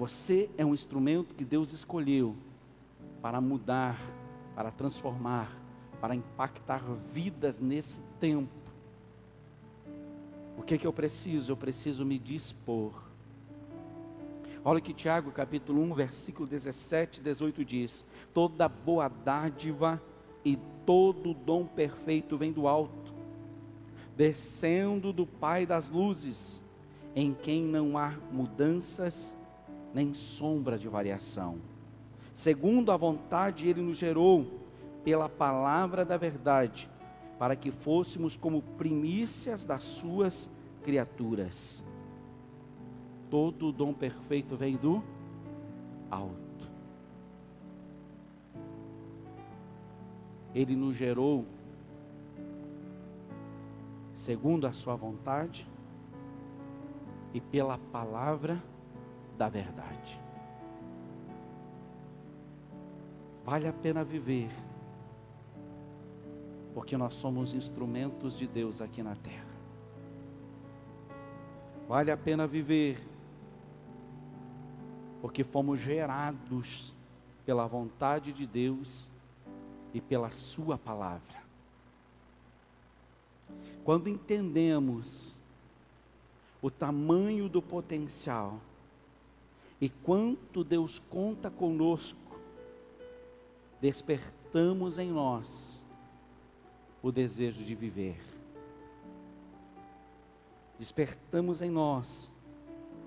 Você 0.00 0.50
é 0.58 0.66
um 0.66 0.74
instrumento 0.74 1.32
que 1.32 1.44
Deus 1.44 1.72
escolheu 1.72 2.34
para 3.22 3.40
mudar, 3.40 3.96
para 4.56 4.72
transformar, 4.72 5.56
para 6.00 6.16
impactar 6.16 6.82
vidas 7.12 7.60
nesse 7.60 8.00
tempo 8.18 8.60
o 10.60 10.62
que, 10.62 10.76
que 10.76 10.86
eu 10.86 10.92
preciso? 10.92 11.50
Eu 11.50 11.56
preciso 11.56 12.04
me 12.04 12.18
dispor. 12.18 12.92
Olha 14.62 14.78
que 14.78 14.92
Tiago 14.92 15.32
capítulo 15.32 15.80
1, 15.84 15.94
versículo 15.94 16.46
17 16.46 17.20
e 17.20 17.22
18 17.22 17.64
diz: 17.64 18.04
Toda 18.34 18.68
boa 18.68 19.08
dádiva 19.08 20.00
e 20.44 20.58
todo 20.84 21.32
dom 21.32 21.64
perfeito 21.64 22.36
vem 22.36 22.52
do 22.52 22.68
alto, 22.68 23.14
descendo 24.14 25.14
do 25.14 25.26
Pai 25.26 25.64
das 25.64 25.88
luzes, 25.88 26.62
em 27.16 27.32
quem 27.32 27.64
não 27.64 27.96
há 27.96 28.10
mudanças 28.30 29.34
nem 29.92 30.14
sombra 30.14 30.78
de 30.78 30.88
variação. 30.88 31.58
Segundo 32.32 32.92
a 32.92 32.96
vontade, 32.96 33.68
ele 33.68 33.82
nos 33.82 33.98
gerou 33.98 34.46
pela 35.04 35.28
palavra 35.28 36.04
da 36.04 36.16
verdade 36.16 36.88
para 37.38 37.56
que 37.56 37.70
fôssemos 37.70 38.36
como 38.36 38.62
primícias 38.62 39.64
das 39.64 39.82
suas 39.82 40.48
criaturas. 40.82 41.86
Todo 43.30 43.68
o 43.68 43.72
dom 43.72 43.92
perfeito 43.92 44.56
vem 44.56 44.76
do 44.76 45.02
alto. 46.10 46.70
Ele 50.54 50.74
nos 50.76 50.96
gerou 50.96 51.46
segundo 54.12 54.66
a 54.66 54.72
sua 54.72 54.94
vontade 54.94 55.66
e 57.32 57.40
pela 57.40 57.78
palavra 57.90 58.62
da 59.40 59.48
verdade. 59.48 60.20
Vale 63.42 63.66
a 63.66 63.72
pena 63.72 64.04
viver 64.04 64.50
porque 66.74 66.94
nós 66.94 67.14
somos 67.14 67.54
instrumentos 67.54 68.36
de 68.36 68.46
Deus 68.46 68.82
aqui 68.82 69.02
na 69.02 69.16
terra. 69.16 69.48
Vale 71.88 72.10
a 72.10 72.18
pena 72.18 72.46
viver, 72.46 73.02
porque 75.22 75.42
fomos 75.42 75.80
gerados 75.80 76.94
pela 77.46 77.66
vontade 77.66 78.34
de 78.34 78.46
Deus 78.46 79.10
e 79.94 80.02
pela 80.02 80.30
Sua 80.30 80.76
palavra. 80.76 81.40
Quando 83.84 84.06
entendemos 84.06 85.34
o 86.60 86.70
tamanho 86.70 87.48
do 87.48 87.62
potencial 87.62 88.60
e 89.80 89.88
quanto 89.88 90.62
Deus 90.62 90.98
conta 90.98 91.50
conosco, 91.50 92.38
despertamos 93.80 94.98
em 94.98 95.10
nós 95.10 95.86
o 97.02 97.10
desejo 97.10 97.64
de 97.64 97.74
viver. 97.74 98.20
Despertamos 100.78 101.62
em 101.62 101.70
nós 101.70 102.32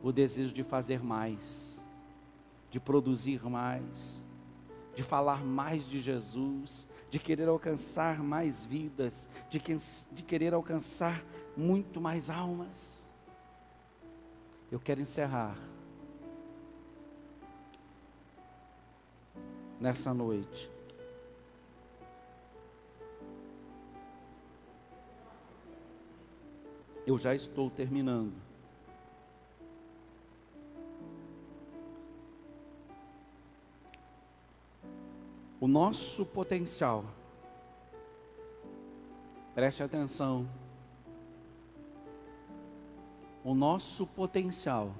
o 0.01 0.11
desejo 0.11 0.53
de 0.53 0.63
fazer 0.63 1.03
mais, 1.03 1.79
de 2.71 2.79
produzir 2.79 3.43
mais, 3.43 4.23
de 4.95 5.03
falar 5.03 5.43
mais 5.43 5.87
de 5.87 5.99
Jesus, 5.99 6.87
de 7.09 7.19
querer 7.19 7.47
alcançar 7.47 8.23
mais 8.23 8.65
vidas, 8.65 9.29
de, 9.47 9.59
que, 9.59 9.75
de 10.11 10.23
querer 10.23 10.55
alcançar 10.55 11.23
muito 11.55 12.01
mais 12.01 12.31
almas. 12.31 13.11
Eu 14.71 14.79
quero 14.79 15.01
encerrar 15.01 15.55
nessa 19.79 20.13
noite 20.13 20.73
Eu 27.05 27.17
já 27.17 27.35
estou 27.35 27.69
terminando. 27.69 28.33
O 35.59 35.67
nosso 35.67 36.25
potencial, 36.25 37.05
preste 39.53 39.81
atenção, 39.81 40.47
o 43.43 43.53
nosso 43.53 44.05
potencial, 44.05 44.93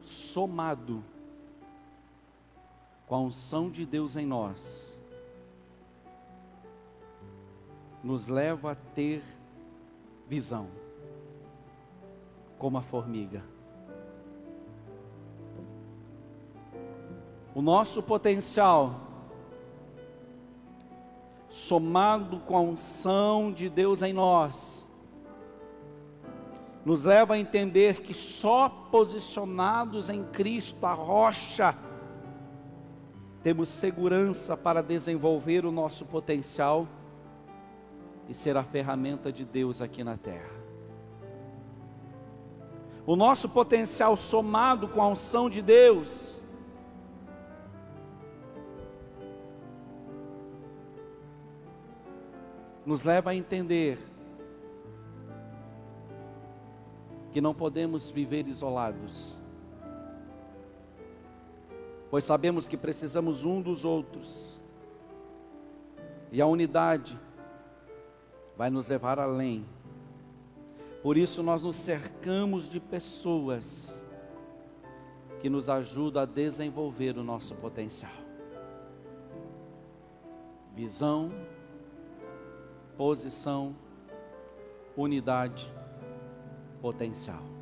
somado 0.00 1.04
com 3.06 3.14
a 3.14 3.20
unção 3.20 3.70
de 3.70 3.86
Deus 3.86 4.16
em 4.16 4.26
nós, 4.26 5.00
nos 8.02 8.26
leva 8.26 8.72
a 8.72 8.74
ter 8.74 9.22
visão, 10.28 10.68
como 12.58 12.78
a 12.78 12.82
formiga. 12.82 13.42
O 17.54 17.62
nosso 17.62 18.02
potencial, 18.02 19.00
somado 21.48 22.40
com 22.40 22.56
a 22.56 22.60
unção 22.60 23.52
de 23.52 23.68
Deus 23.68 24.02
em 24.02 24.12
nós, 24.12 24.86
nos 26.84 27.02
leva 27.02 27.34
a 27.34 27.38
entender 27.38 28.02
que 28.02 28.14
só 28.14 28.68
posicionados 28.68 30.08
em 30.08 30.22
Cristo, 30.24 30.84
a 30.86 30.92
rocha, 30.92 31.76
temos 33.46 33.68
segurança 33.68 34.56
para 34.56 34.82
desenvolver 34.82 35.64
o 35.64 35.70
nosso 35.70 36.04
potencial 36.04 36.88
e 38.28 38.34
ser 38.34 38.56
a 38.56 38.64
ferramenta 38.64 39.30
de 39.30 39.44
Deus 39.44 39.80
aqui 39.80 40.02
na 40.02 40.16
terra. 40.16 40.50
O 43.06 43.14
nosso 43.14 43.48
potencial 43.48 44.16
somado 44.16 44.88
com 44.88 45.00
a 45.00 45.06
unção 45.06 45.48
de 45.48 45.62
Deus, 45.62 46.42
nos 52.84 53.04
leva 53.04 53.30
a 53.30 53.36
entender 53.36 54.00
que 57.30 57.40
não 57.40 57.54
podemos 57.54 58.10
viver 58.10 58.48
isolados, 58.48 59.36
pois 62.10 62.24
sabemos 62.24 62.68
que 62.68 62.76
precisamos 62.76 63.44
um 63.44 63.60
dos 63.60 63.84
outros, 63.84 64.60
e 66.30 66.40
a 66.40 66.46
unidade 66.46 67.18
vai 68.56 68.70
nos 68.70 68.88
levar 68.88 69.18
além. 69.18 69.64
Por 71.02 71.16
isso 71.16 71.42
nós 71.42 71.62
nos 71.62 71.76
cercamos 71.76 72.68
de 72.68 72.80
pessoas 72.80 74.04
que 75.40 75.48
nos 75.48 75.68
ajudam 75.68 76.22
a 76.22 76.26
desenvolver 76.26 77.16
o 77.16 77.22
nosso 77.22 77.54
potencial. 77.54 78.26
visão, 80.74 81.32
posição, 82.98 83.74
unidade, 84.94 85.72
potencial. 86.82 87.55